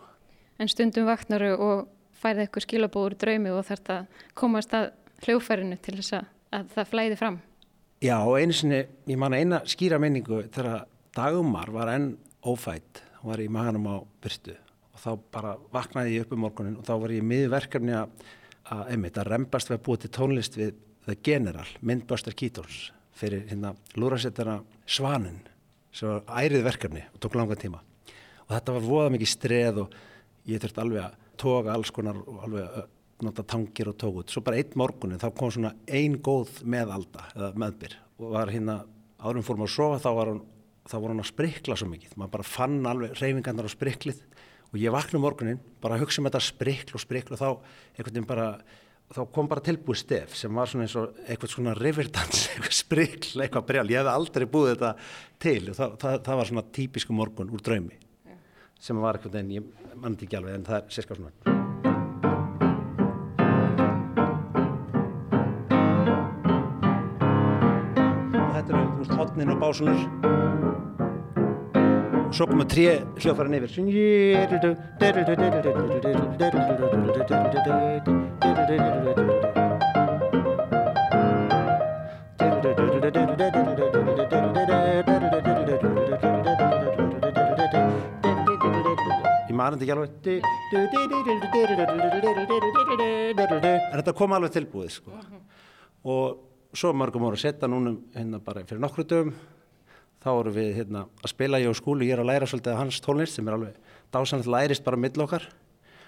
[0.59, 4.89] En stundum vaknaru og færði eitthvað skilabóður draumi og þarf það komast að
[5.25, 7.41] hljófærinu til þess að, að það flæði fram
[8.03, 10.85] Já, og einu sinni, ég man að eina skýra menningu þegar
[11.15, 12.09] dagumar var enn
[12.45, 14.55] ófætt var í maganum á byrstu
[14.95, 18.13] og þá bara vaknaði ég upp um morgunin og þá var ég miðverkefni að,
[18.71, 23.45] að, einmitt, að rempast við að búa til tónlist við The General, myndbörstar Kítons fyrir
[23.49, 24.57] hérna lúrasettara
[24.87, 25.43] Svanin
[25.95, 27.81] sem var ærið verkefni og tók langa tíma.
[28.45, 29.93] Og þetta var voða mikið streð og
[30.49, 32.89] ég þurfti alveg að toga alls konar og alveg að
[33.25, 34.33] nota tangir og tók út.
[34.33, 38.81] Svo bara einn morgunin þá kom svona ein góð meðalda eða meðbyr og var hérna
[39.21, 40.43] árum fórum að sofa þá var hann
[40.85, 42.15] þá voru hann að sprikla svo mikið.
[42.19, 44.23] Maður bara fann alveg reyfingarnar á spriklið.
[44.71, 47.47] Og ég vakna um morgunin bara hugsa um þetta sprikl og sprikl og þá
[47.95, 48.47] einhvern veginn bara
[49.13, 53.35] þá kom bara tilbúið stef sem var svona eins og eitthvað svona riverdans, eitthvað sprikl,
[53.45, 53.91] eitthvað brjál.
[53.93, 54.95] Ég hef aldrei búið þetta
[55.45, 58.01] til og það, það, það var svona típisku morgun úr draumi
[58.85, 61.54] sem var eitthvað en ég mann ekki alveg en það er sérskap svona
[69.35, 69.59] þú veist, hotnin og
[72.35, 73.69] svo komum tré hljóðfæran yfir.
[89.45, 90.09] Ég manandi ekki alveg.
[93.91, 95.11] En þetta kom alveg tilbúið sko.
[96.05, 99.33] og svo margum voru að setja núna hérna bara fyrir nokkru dögum
[100.25, 102.97] þá eru við hérna, að spila ég á skúlu, ég er að læra svolítið hans
[103.05, 103.75] tónlist sem er alveg
[104.13, 105.45] dásanlega lærist bara mill okkar.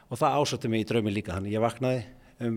[0.10, 2.02] Og það ásökti mig í draumi líka þannig ég vaknaði
[2.48, 2.56] um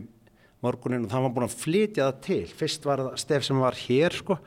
[0.64, 2.46] morgunin og það var búin að flytja það til.
[2.62, 4.38] Fyrst var það stef sem var hér sko.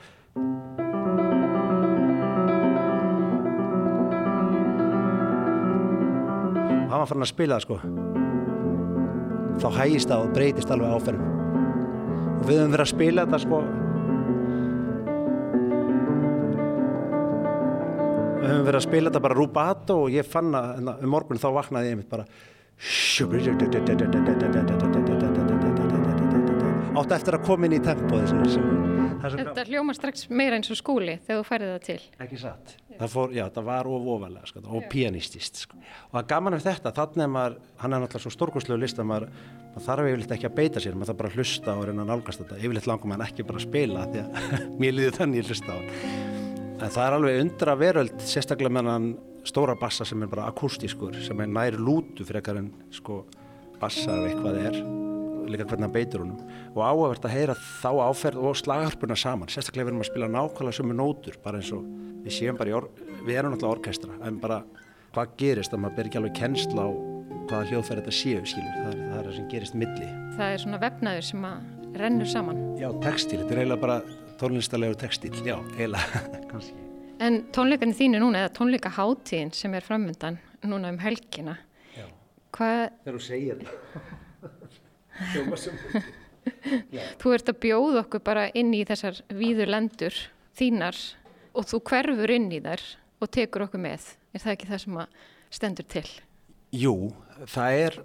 [6.73, 7.79] Og hann var farin að spila það sko.
[9.61, 11.42] Þá hægist það og breytist alveg áferðum
[12.47, 13.59] við höfum verið að spila þetta sko.
[18.39, 21.39] Við höfum verið að spila þetta bara rubato og ég fann að hérna, um morgun
[21.39, 22.27] þá vaknaði ég mitt bara
[26.93, 28.21] átt eftir að koma inn í tempo
[29.23, 31.97] Þetta hljóma strax meira eins og skúli þegar þú færði það til.
[32.25, 35.79] Ekki satt, það, fór, já, það var of ofalega sko, og pianistist sko.
[35.79, 39.07] og það gaman af þetta, þannig að maður hann er náttúrulega svo stórkurslegu list að
[39.13, 39.29] maður,
[39.69, 42.11] maður þarf yfirleitt ekki að beita sér, maður þarf bara að hlusta og reyna að
[42.11, 44.51] nálgast þetta, yfirleitt langum maður ekki bara að spila því að
[44.83, 46.11] mér líður þannig ég hlusta á hann.
[46.73, 49.09] En það er alveg undra veröld, sérstaklega með hann
[49.47, 53.23] stóra bassa sem er bara akústískur, sem er nær lútu fyrir ekkar en sko
[53.79, 54.79] bassa ef eitthvað er,
[55.49, 56.39] líka hvernig hann beitur honum.
[56.73, 60.77] Og áhugavert að heyra þá áferð og slagharpuna saman, sérstaklega við erum að spila nákvæmlega
[60.79, 61.83] sömu nótur, bara eins og
[62.23, 64.61] við séum bara í orð, við erum náttúrulega orkestra, en bara
[65.13, 66.89] hvað gerist að maður ber ekki alveg kennsla á
[67.43, 70.07] hvaða hljóðferð þetta séu, skilur, það er það, er það sem gerist milli.
[70.37, 72.61] Það er svona vefnaður sem að rennur saman.
[72.79, 73.99] Já, textil, þetta er eiginlega bara
[74.41, 76.79] tónlistalegur textil, já, eiginlega, kannski.
[77.23, 81.59] En tónleikarnir þínu núna, eða tónleikaháttíðin sem er framöndan, núna um helgina.
[81.93, 82.07] Já.
[82.55, 84.09] Hvað, Þegar þú segir það.
[87.21, 90.17] þú ert að bjóða okkur bara inn í þessar víður lendur
[90.57, 90.97] þínar
[91.53, 92.83] og þú hverfur inn í þær
[93.23, 94.13] og tekur okkur með.
[94.33, 95.19] Er það ekki það sem að
[95.53, 96.07] stendur til?
[96.73, 96.95] Jú,
[97.45, 97.99] það er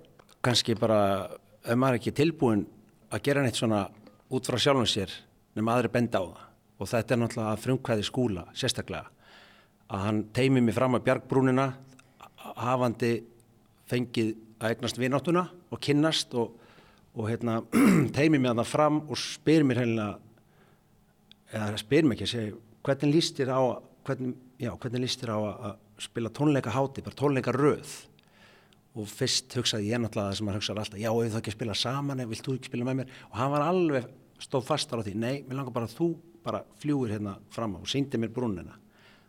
[0.44, 1.00] kannski bara,
[1.64, 2.66] ef maður er ekki tilbúin
[3.09, 3.86] að gera neitt svona
[4.28, 5.12] út frá sjálfum sér
[5.56, 6.44] nema aðri benda á það
[6.78, 9.09] og þetta er náttúrulega að frumkvæði skúla sérstaklega
[9.88, 11.66] að hann teimi mig fram að bjargbrúnina
[12.61, 13.14] hafandi
[13.88, 16.52] fengið að eignast vináttuna og kynnast og,
[17.16, 17.61] og hérna,
[18.16, 20.18] teimi mig að það fram og spyr mér heimlega
[21.54, 23.62] eða spyr mér ekki að segja hvernig líst þér á,
[25.22, 27.90] þér á að, spila tónleika háti, bara tónleika röð?
[28.98, 31.76] Og fyrst hugsaði ég náttúrulega það sem maður hugsaði alltaf, já, ef þú ekki spila
[31.78, 33.14] saman, vilt þú ekki spila með mér?
[33.28, 34.09] Og hann var alveg
[34.42, 36.09] stóð fastar á því, nei, mér langar bara að þú
[36.46, 38.78] bara fljúir hérna fram á og síndi mér brúnina.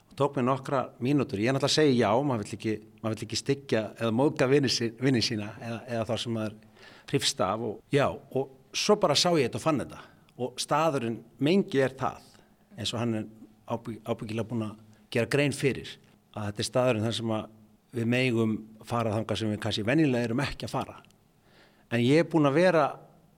[0.09, 2.75] Og tók mér nokkra mínútur, ég náttúrulega segja já, maður vill ekki,
[3.27, 6.57] ekki styggja eða móka vinni sína eða, eða það sem maður
[7.09, 10.01] hrifst af og já, og svo bara sá ég þetta og fann þetta.
[10.39, 12.25] Og staðurinn mengi er það
[12.77, 13.27] eins og hann er
[13.69, 14.77] ábygg, ábyggilega búin að
[15.11, 15.91] gera grein fyrir
[16.37, 17.35] að þetta er staðurinn þar sem
[17.99, 18.55] við megum
[18.85, 20.99] fara þangað sem við kannski vennilega erum ekki að fara.
[21.89, 22.85] En ég er búin að vera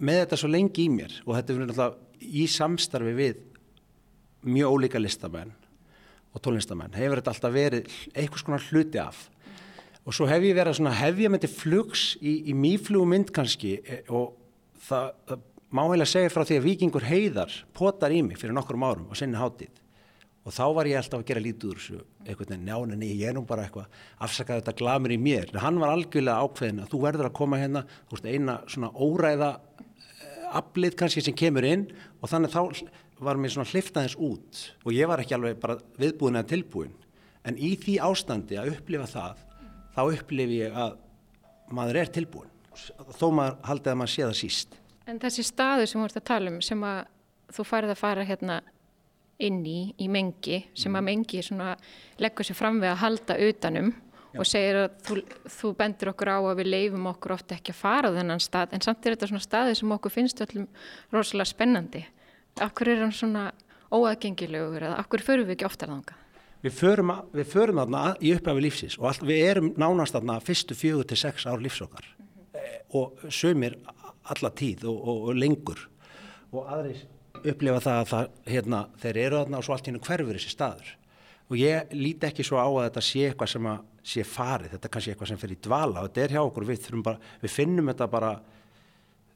[0.02, 3.42] með þetta svo lengi í mér og þetta er náttúrulega í samstarfi við
[4.42, 5.54] mjög ólíka listamenn
[6.32, 9.28] og tólistamenn hefur þetta alltaf verið einhvers konar hluti af
[10.06, 14.02] og svo hef ég verið svona hefja með til flugs í, í mýflugmynd kannski e,
[14.10, 14.34] og
[14.88, 18.84] það, það má heila segja frá því að vikingur heiðar potar í mig fyrir nokkrum
[18.84, 19.78] árum og sinni hátíð.
[20.42, 23.36] Og þá var ég alltaf að gera lítið úr þessu einhvern veginn, njáninni, ég er
[23.38, 27.02] nú bara eitthvað afsakaði þetta glamur í mér, en hann var algjörlega ákveðin að þú
[27.04, 29.52] verður að koma hérna þú veist, eina svona óræða
[30.58, 31.86] aflið kannski sem kemur inn
[32.20, 32.62] og þannig þá
[33.22, 34.66] var mér svona hliftaðins út.
[34.82, 36.98] Og ég var ekki alveg bara viðbúin eða tilbúin
[37.46, 39.46] en í því ástandi að upplifa það
[39.96, 41.00] þá upplifi ég að
[41.72, 42.52] maður er tilbúin
[43.18, 44.78] þó maður haldið að maður sé það síst
[45.10, 47.02] En þessi staðu sem ert að tala um sem að
[47.52, 48.62] þú farið að fara hérna
[49.42, 51.74] inn í, í mengi sem að mengi svona
[52.22, 53.92] leggur sér fram við að halda utanum
[54.32, 54.40] Já.
[54.40, 55.18] og segir að þú,
[55.58, 58.78] þú bendur okkur á að við leifum okkur ofta ekki að fara á þennan stað
[58.78, 60.70] en samt er þetta svona staði sem okkur finnst öllum
[61.12, 62.06] rosalega spennandi.
[62.64, 63.50] Akkur er hann svona
[63.92, 66.21] óaðgengilegur eða akkur förum við ekki ofta þanga?
[66.62, 70.78] Við förum, við förum þarna í upphafi lífsins og all, við erum nánast þarna fyrstu
[70.78, 72.98] fjögur til sex ár lífsokkar mm -hmm.
[72.98, 73.76] og sömur
[74.24, 75.90] alla tíð og, og, og lengur.
[76.52, 77.06] Og aðris
[77.46, 80.98] upplifa það að það, hérna, þeir eru þarna og svo allt hérna hverfur þessi staður.
[81.50, 84.88] Og ég líti ekki svo á að þetta sé eitthvað sem að sé farið, þetta
[84.88, 87.52] er kannski eitthvað sem fer í dvala og þetta er hjá okkur, við, bara, við
[87.52, 88.42] finnum þetta bara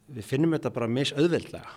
[0.06, 1.72] við finnum þetta bara misauðveldlega.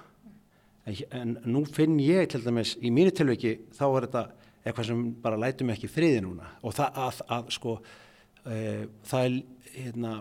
[0.89, 4.23] En, en nú finn ég til dæmis í mínu tilviki þá er þetta
[4.69, 6.49] eitthvað sem bara lætum ekki friði núna.
[6.63, 7.75] Og það að, að sko
[8.45, 8.59] e,
[9.09, 9.39] það er
[9.75, 10.13] hérna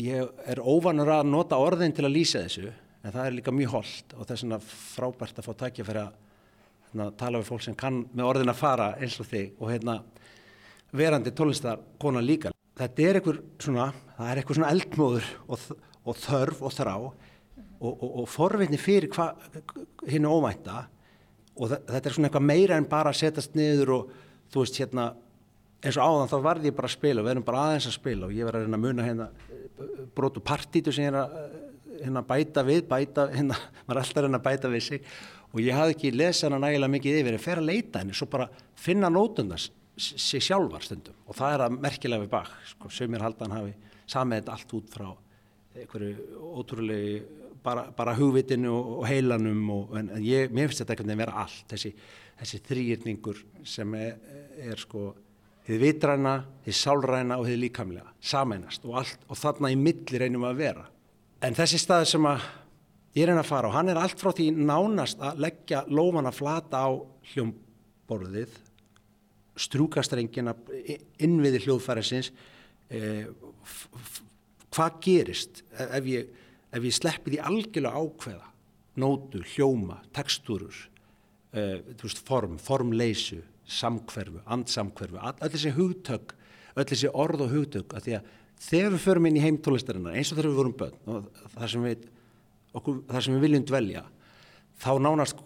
[0.00, 3.74] ég er óvanur að nota orðin til að lýsa þessu en það er líka mjög
[3.74, 6.18] holdt og það er svona frábært að fá takja fyrir að
[6.90, 9.96] hérna, tala við fólk sem kann með orðin að fara eins og þig og hérna
[10.96, 12.52] verandi tónlistar kona líka.
[12.80, 15.66] Þetta er einhver svona, það er einhver svona eldmóður og,
[16.04, 17.12] og þörf og þrá og,
[17.80, 19.12] og, og forvitni fyrir
[20.08, 20.86] hinn ómænta
[21.56, 24.12] og þetta er svona eitthvað meira en bara að setjast niður og
[24.52, 25.10] þú veist hérna
[25.80, 27.96] eins og áðan þá varði ég bara að spila og við erum bara aðeins að
[27.96, 29.28] spila og ég var að reyna að muna hérna
[30.16, 31.34] brotu partítu sem ég er að
[32.00, 35.10] hérna bæta við, bæta, hérna, maður er alltaf reyna að bæta við sig.
[35.50, 38.28] Og ég hafði ekki lesað hana nægilega mikið yfir en fer að leita henni, svo
[38.30, 38.46] bara
[38.78, 41.16] finna nótundast sig sjálfar stundum.
[41.28, 43.74] Og það er að merkilega við bak, sko, sögumir haldan hafi
[44.10, 45.08] samið allt út frá
[45.80, 47.18] einhverju ótrúlegi
[47.64, 51.42] bara, bara hugvitinu og, heilanum og, en, en ég, mér finnst þetta einhvern veginn vera
[51.44, 51.64] allt.
[51.72, 51.92] Þessi,
[52.40, 54.14] þessi þrýrningur sem er,
[54.70, 55.10] er sko
[55.66, 60.48] þið vitræna, þið sálræna og þið líkamlega sameinast og, allt, og þarna í milli reynum
[60.48, 60.86] að vera.
[61.44, 62.48] En þessi stað sem að
[63.16, 66.84] ég henn að fara og hann er allt frá því nánast að leggja lófana flata
[66.86, 66.90] á
[67.32, 68.58] hljómborðið
[69.60, 70.54] strúkastrengina
[71.20, 72.30] innviði hljóðfæriðsins
[72.94, 73.26] eh,
[74.70, 76.30] hvað gerist ef ég,
[76.70, 78.48] ef ég sleppi því algjörlega ákveða
[79.00, 80.76] nótu, hljóma, tekstúrur
[81.54, 83.40] eh, veist, form, formleysu
[83.70, 86.34] samkverfu, andsamkverfu öll þessi hugtök,
[86.74, 90.32] öll þessi orð og hugtök að því að þegar við förum inn í heimtólistarinnar eins
[90.32, 92.08] og þegar við vorum börn þar sem við,
[92.76, 94.04] okkur, þar sem við viljum dvelja
[94.80, 95.44] þá nánast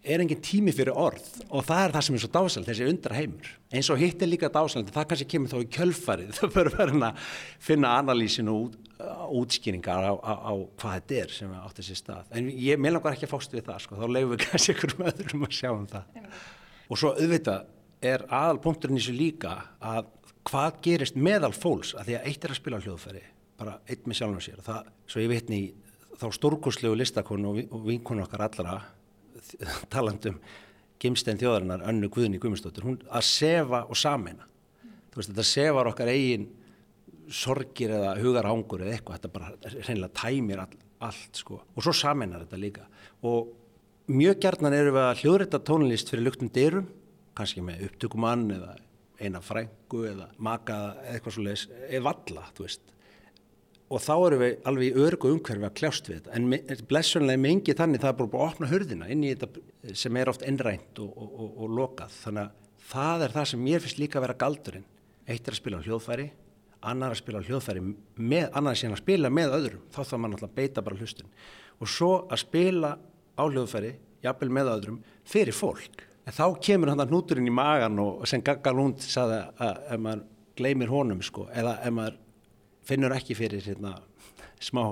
[0.00, 1.26] er engin tími fyrir orð.
[1.52, 4.30] Og það er það sem er svo dásald, þessi undra heimur eins og hitt er
[4.30, 7.26] líka dásald, það kannski kemur þá í kjölfarið, það fyrir verðin að
[7.68, 8.89] finna analýsinu út,
[9.40, 13.16] útskýringar á, á, á hvað þetta er sem átt þessi stað, en ég með langar
[13.16, 15.90] ekki að fást við það, sko, þá leifum við kannski einhverjum öðrum að sjá um
[15.90, 16.24] það.
[16.90, 17.68] Og svo auðvitað
[18.10, 20.08] er aðal punkturinn í þessu líka að
[20.48, 23.22] hvað gerist meðal fólks að því að eitt er að spila hljóðfæri
[23.60, 24.62] bara eitt með sjálfum sér.
[24.64, 25.68] Það, svo ég vitni í
[26.20, 28.78] þá stórkurslegu listakonu og, vinkonu okkar allra
[29.92, 30.40] talandum
[31.00, 34.44] Gimstein þjóðarinnar, önnu Guðni Guðmundsdóttir, hún að sefa og samena.
[35.10, 36.44] Þú veist, þetta sefar okkar eigin
[37.30, 40.76] sorgir eða hugarhangur eða eitthvað, þetta bara reynilega tæmir all,
[41.08, 41.60] allt, sko.
[41.74, 42.86] Og svo samenar þetta líka.
[43.28, 43.52] Og
[44.10, 46.88] mjög gærnan eru við að hljóðrætta tónlist fyrir luktum dyrum,
[47.38, 48.76] kannski með upptökumann eða
[49.20, 52.90] eina frængu eða maka eða eitthvað svo leiðis, eða valla, þú veist
[53.90, 57.74] og þá erum við alveg í örgu umhverfi að kljást við þetta en blessunlega mengi
[57.76, 61.10] þannig það er bara að opna hörðina inn í þetta sem er oft innrænt og,
[61.10, 64.38] og, og, og lokað þannig að það er það sem mér finnst líka að vera
[64.44, 64.86] galdurinn
[65.26, 66.28] eitt er að spila á hljóðfæri
[66.80, 70.36] annar að spila hljóðfæri með, annar að síðan að spila með öðrum þá þarf maður
[70.36, 71.32] alltaf að beita bara hlustin
[71.80, 72.92] og svo að spila
[73.36, 73.92] á hljóðfæri
[74.24, 76.04] jafnvel með öðrum fyrir fólk.
[76.28, 80.02] En þá kemur hann að núturinn í magan og sem Gagga Lund saði að ef
[80.04, 80.26] maður
[80.60, 82.18] gleymir honum sko eða ef maður
[82.90, 83.94] finnur ekki fyrir hérna,
[84.60, 84.84] smá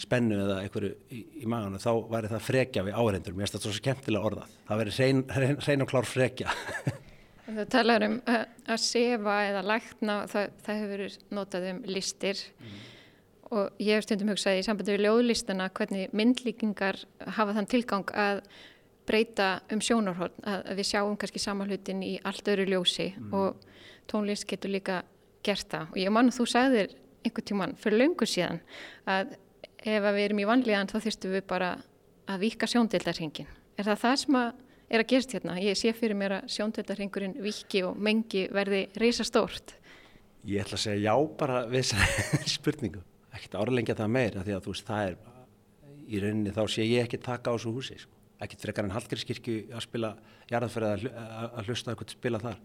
[0.00, 3.66] spennu eða einhverju í, í maganu þá væri það frekja við áhrendur mér finnst það
[3.66, 4.54] svo skemmtilega orðað.
[4.68, 6.52] Það væri hrein og klár frekja
[7.56, 8.42] Það talar um að,
[8.74, 12.74] að sefa eða lækna það, það hefur verið notað um listir mm.
[13.50, 17.00] og ég hef stundum hugsað í sambandi við ljóðlistana hvernig myndlíkingar
[17.38, 18.42] hafa þann tilgang að
[19.08, 23.32] breyta um sjónarhótt að, að við sjáum kannski samanlutin í allt öru ljósi mm.
[23.34, 23.62] og
[24.10, 25.02] tónlist getur líka
[25.42, 28.60] gert það og ég man að þú sagðir einhvern tíman fyrir löngu síðan
[29.10, 29.34] að
[29.82, 31.72] ef við erum í vanlíðan þá þyrstum við bara
[32.30, 33.48] að vika sjóndildarhingin.
[33.78, 34.61] Er það það sem að
[34.92, 35.56] er að gerast hérna?
[35.62, 39.76] Ég sé fyrir mér að sjóndildarhingurinn viki og mengi verði reysa stórt.
[40.44, 43.04] Ég ætla að segja já bara við þessari spurningu.
[43.32, 45.16] Ekkert árlengja það meira því að þú veist það er
[46.12, 47.98] í rauninni þá sé ég ekki taka á þessu húsi.
[48.02, 48.18] Sko.
[48.42, 50.14] Ekkert frekar en Hallgrímskirkju að spila
[50.50, 52.58] jarðafærið að hlusta eitthvað spila þar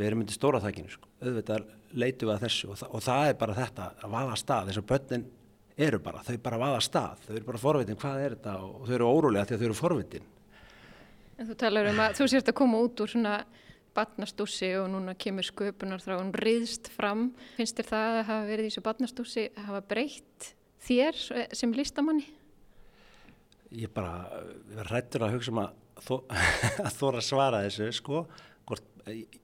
[0.00, 1.10] við erum myndið stóra þakkinu sko.
[1.20, 1.68] auðvitað
[2.00, 4.80] leitu við að þessu og, þa og það er bara þetta að vaða stað þess
[4.80, 5.26] að börnin
[5.80, 8.94] eru bara, þau bara vaða stað þau eru bara forvitin hvað er þetta og þau
[8.96, 10.28] eru órólega því að þau eru forvitin
[11.40, 13.38] En þú talar um að þú sérst að koma út úr svona
[13.96, 17.30] batnastúsi og núna kemur sköpunar þrá hún riðst fram.
[17.56, 20.50] Finnst þér það að hafa verið í þessu batnastúsi að hafa breytt
[20.84, 21.22] þér
[21.56, 22.28] sem listamanni?
[23.72, 24.28] Ég bara
[24.90, 26.14] hrættur að hugsa um að, þó,
[26.86, 28.24] að þóra svara þessu sko.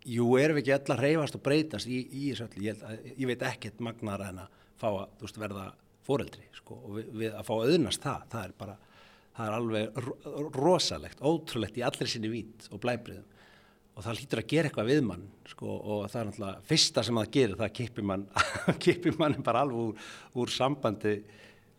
[0.05, 2.83] Jú, erum við ekki öll að reyfast og breytast í, í þessu öll, ég,
[3.17, 5.65] ég veit ekkert magnar en að fá að veist, verða
[6.07, 8.77] fóreldri sko, og við, við að fá að auðnast það, það er bara,
[9.37, 9.99] það er alveg
[10.57, 13.32] rosalegt, ótrúlegt í allir sinni vít og blæbriðum
[13.97, 17.18] og það hlýtur að gera eitthvað við mann sko, og það er náttúrulega fyrsta sem
[17.20, 18.26] það gerir, það kipir mann,
[19.20, 21.14] mann bara alveg úr, úr sambandi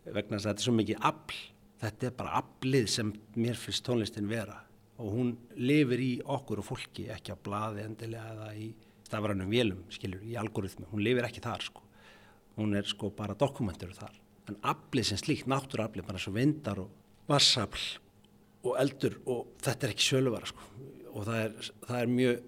[0.08, 1.38] vegna þess að þetta er svo mikið afl,
[1.84, 4.58] þetta er bara aflið sem mér finnst tónlistin vera.
[4.98, 8.72] Og hún lifir í okkur og fólki ekki á blaði endilega eða í
[9.06, 10.88] stafrænum vélum, skiljur, í algoritmi.
[10.90, 11.84] Hún lifir ekki þar sko.
[12.58, 14.16] Hún er sko bara dokumentur þar.
[14.50, 16.90] En aflið sem slíkt, náttúraflið, bara svo vindar og
[17.28, 17.86] vassafl
[18.66, 20.64] og eldur og þetta er ekki sjöluvara sko.
[21.14, 22.42] Og það er, það er mjög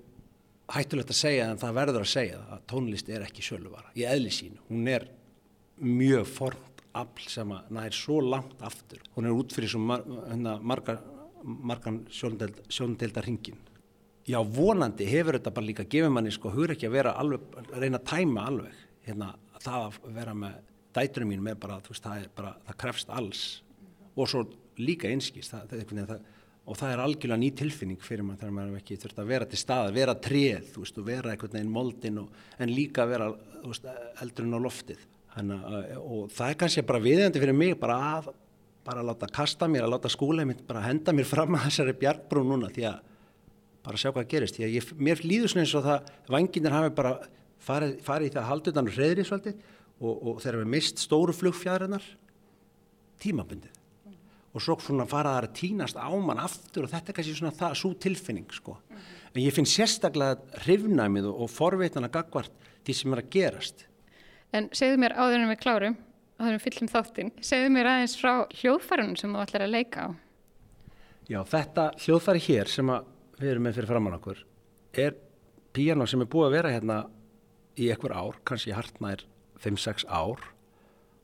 [0.71, 4.35] hættulegt að segja en það verður að segja að tónlist er ekki sjöluvara í eðli
[4.35, 5.07] sínu, hún er
[5.81, 10.57] mjög formt afl sem að nær svo langt aftur, hún er út fyrir mar, hérna,
[10.63, 11.01] margar
[12.11, 13.59] sjóndeldar hringin.
[14.29, 17.99] Já, vonandi hefur þetta bara líka gefið manni sko, hugur ekki að vera alveg, reyna
[17.99, 19.31] að tæma alveg, hérna,
[19.63, 20.59] það að vera með
[20.95, 23.45] dæturum mín með bara, veist, það bara, það krefst alls.
[24.19, 24.45] Og svo
[24.79, 26.21] líka einskist, það, það, það,
[26.71, 29.61] og það er algjörlega ný tilfinning fyrir mann þegar maður ekki þurft að vera til
[29.61, 33.31] stað, vera treð, veist, og vera einhvern veginn moldin og, en líka vera,
[33.65, 33.89] veist,
[34.23, 35.09] eldurinn á loftið.
[35.31, 35.61] Hanna,
[36.03, 38.33] og það er kannski bara viðjandi fyrir mig bara að
[38.85, 42.43] bara láta kasta mér, að láta skúlega mitt bara henda mér fram að þessari bjargbrú
[42.49, 43.03] núna því að
[43.85, 46.95] bara sjá hvað gerist því að ég, mér líður svona eins og það vanginir hafi
[46.97, 47.13] bara
[47.65, 49.61] farið, farið í það að halda utan reyðri svolítið
[50.01, 52.09] og, og þegar við mist stóru flugfjæðarinnar
[53.21, 53.80] tímabundið
[54.51, 57.77] og svo svona fara það að týnast ámann aftur og þetta er kannski svona það,
[57.79, 58.77] svo tilfinning sko.
[59.31, 63.87] En ég finn sérstaklega hrifnæmið og, og forveitana gagvart því sem er að gerast.
[64.57, 65.99] En segðu mér áður en við klárum
[66.41, 67.33] að við fyllum þáttinn.
[67.45, 70.09] Segðu mér aðeins frá hljóðfærunum sem þú ætlar að leika á.
[71.31, 72.95] Já, þetta hljóðfæri hér sem
[73.39, 74.41] við erum með fyrir framann okkur
[74.99, 75.15] er
[75.75, 76.97] píjano sem er búið að vera hérna
[77.79, 79.23] í ekkur ár, kannski hartnær
[79.63, 80.43] 5-6 ár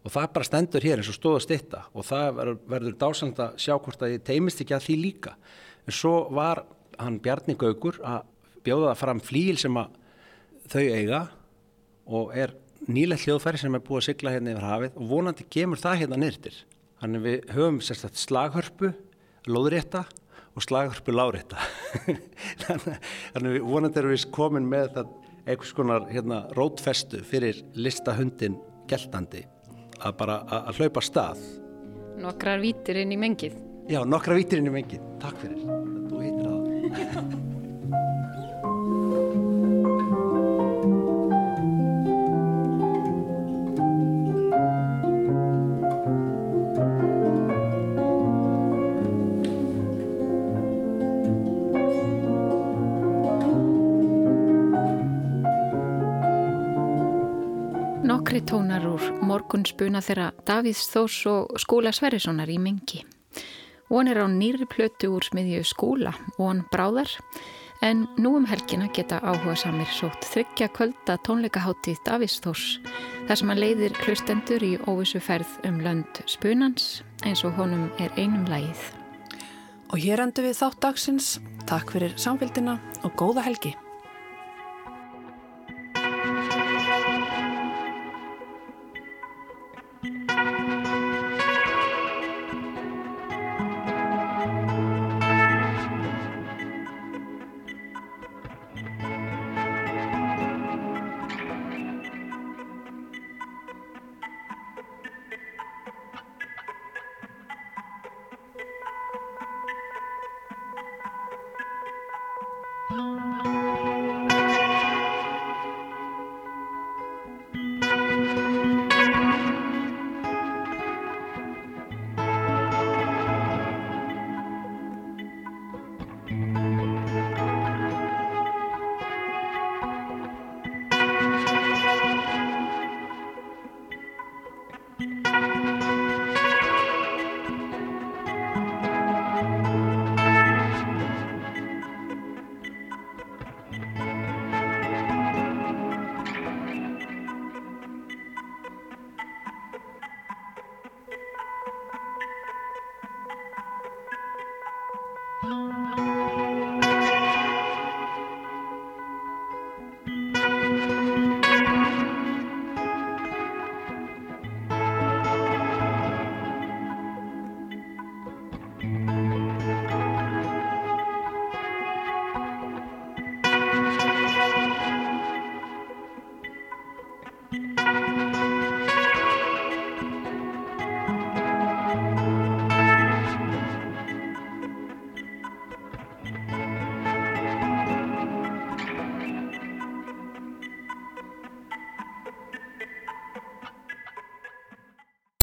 [0.06, 2.36] og það bara stendur hér eins og stóða stitta og það
[2.70, 5.32] verður, dásand að sjá hvort að ég teimist ekki að því líka.
[5.86, 6.62] En svo var
[7.00, 8.28] hann Bjarni Gaugur að
[8.66, 9.96] bjóða það fram flíl sem að
[10.70, 11.20] þau eiga
[12.06, 12.54] og er
[12.86, 16.20] nýlegt hljóðfæri sem er búið að sigla hérna yfir hafið og vonandi gemur það hérna
[16.22, 16.60] nýrtir.
[17.02, 18.92] Þannig við höfum sérstaklega slaghörpu,
[19.50, 20.04] lóðrétta
[20.56, 21.58] og slaghörpu lárétta.
[22.62, 25.12] Þannig við vonandi erum við komin með það
[25.46, 28.58] einhvers konar hérna, rótfestu fyrir listahundin
[28.90, 29.44] geltandi
[30.00, 31.46] að bara að, að hlaupa stað.
[32.20, 33.56] Nokkrar vítir inn í mengið.
[33.92, 35.02] Já, nokkra vítir inn í mengið.
[35.22, 35.66] Takk fyrir.
[36.10, 37.32] Þú heitir það.
[58.06, 63.00] Nokkri tónar úr morgun spuna þeirra Davíðs Þós og Skúla Sverrissonar í mengi.
[63.90, 67.10] Von er á nýri plötu úr smiðju Skúla, von bráðar,
[67.82, 72.66] en nú um helgina geta áhuga samir sótt þryggja kvölda tónleikaháttíð Davíðs Þós,
[73.26, 78.14] þar sem hann leiðir hlustendur í óvissu ferð um lönd spunans eins og honum er
[78.14, 78.84] einum lægið.
[79.90, 81.32] Og hér endur við þátt dagsins.
[81.66, 83.74] Takk fyrir samfélgina og góða helgi.